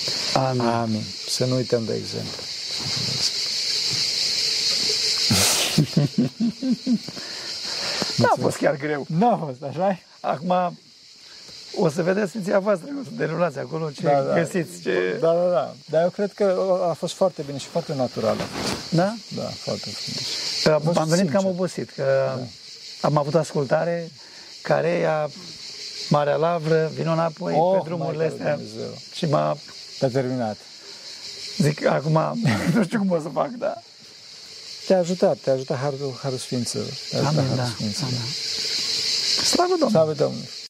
Amin. 0.49 0.61
Amin. 0.61 1.05
Să 1.29 1.45
nu 1.45 1.55
uităm 1.55 1.85
de 1.85 1.95
exemplu. 1.95 2.41
Nu 8.17 8.27
a 8.27 8.35
fost 8.41 8.57
chiar 8.57 8.77
greu. 8.77 9.07
Nu 9.09 9.31
a 9.33 9.37
fost, 9.37 9.63
așa 9.63 9.99
Acum 10.21 10.79
o 11.77 11.89
să 11.89 12.03
vedeți 12.03 12.29
Sfinția 12.29 12.59
voastră, 12.59 12.89
o 13.01 13.05
să 13.05 13.11
derulați 13.17 13.59
acolo 13.59 13.91
ce 13.91 14.03
Da, 14.03 14.21
da. 14.21 14.35
găsiți. 14.35 14.81
Ce... 14.83 15.17
Da, 15.21 15.33
da, 15.33 15.51
da. 15.51 15.75
Dar 15.87 16.03
eu 16.03 16.11
cred 16.11 16.33
că 16.33 16.79
a 16.91 16.93
fost 16.93 17.15
foarte 17.15 17.43
bine 17.47 17.59
și 17.59 17.67
foarte 17.67 17.95
naturală. 17.95 18.43
Da? 18.91 19.15
Da, 19.37 19.43
foarte 19.43 19.91
frumos. 19.91 20.50
Că 20.63 20.81
fost 20.85 20.99
Am 20.99 21.09
venit 21.09 21.25
sincer. 21.25 21.41
cam 21.41 21.47
obosit, 21.51 21.91
că 21.91 22.33
am 23.01 23.17
avut 23.17 23.35
ascultare 23.35 24.11
care 24.63 24.99
ea 24.99 25.31
Marea 26.09 26.37
Lavră, 26.37 26.91
vin 26.95 27.09
înapoi 27.09 27.55
Oh, 27.57 27.73
pe 27.79 27.81
drumurile 27.85 28.17
Maica 28.29 28.35
lui 28.35 28.47
astea 28.53 28.57
Dumnezeu. 28.57 28.99
și 29.15 29.27
m-a 29.27 29.57
Te-a 29.99 30.09
terminat. 30.09 30.57
zic, 31.59 31.87
acum 31.87 32.41
nu 32.75 32.83
știu 32.85 32.99
cum 32.99 33.11
o 33.11 33.21
să 33.21 33.29
fac, 33.33 33.49
da. 33.49 33.75
Te-a 34.87 34.99
ajutat, 34.99 35.37
te-a 35.39 35.53
ajutat 35.53 35.79
Harul, 35.79 36.19
Harul 36.23 36.39
Sfinților. 36.39 36.85
Te-a 37.11 37.19
ajutat 37.19 37.37
Amin, 37.39 37.49
Harul 37.51 37.57
da. 37.65 37.71
Sfinților. 37.75 38.09
Amin. 38.11 38.21
Slavă 39.45 39.69
Domnului! 39.79 39.91
Slavă 39.93 40.13
Domnului! 40.13 40.49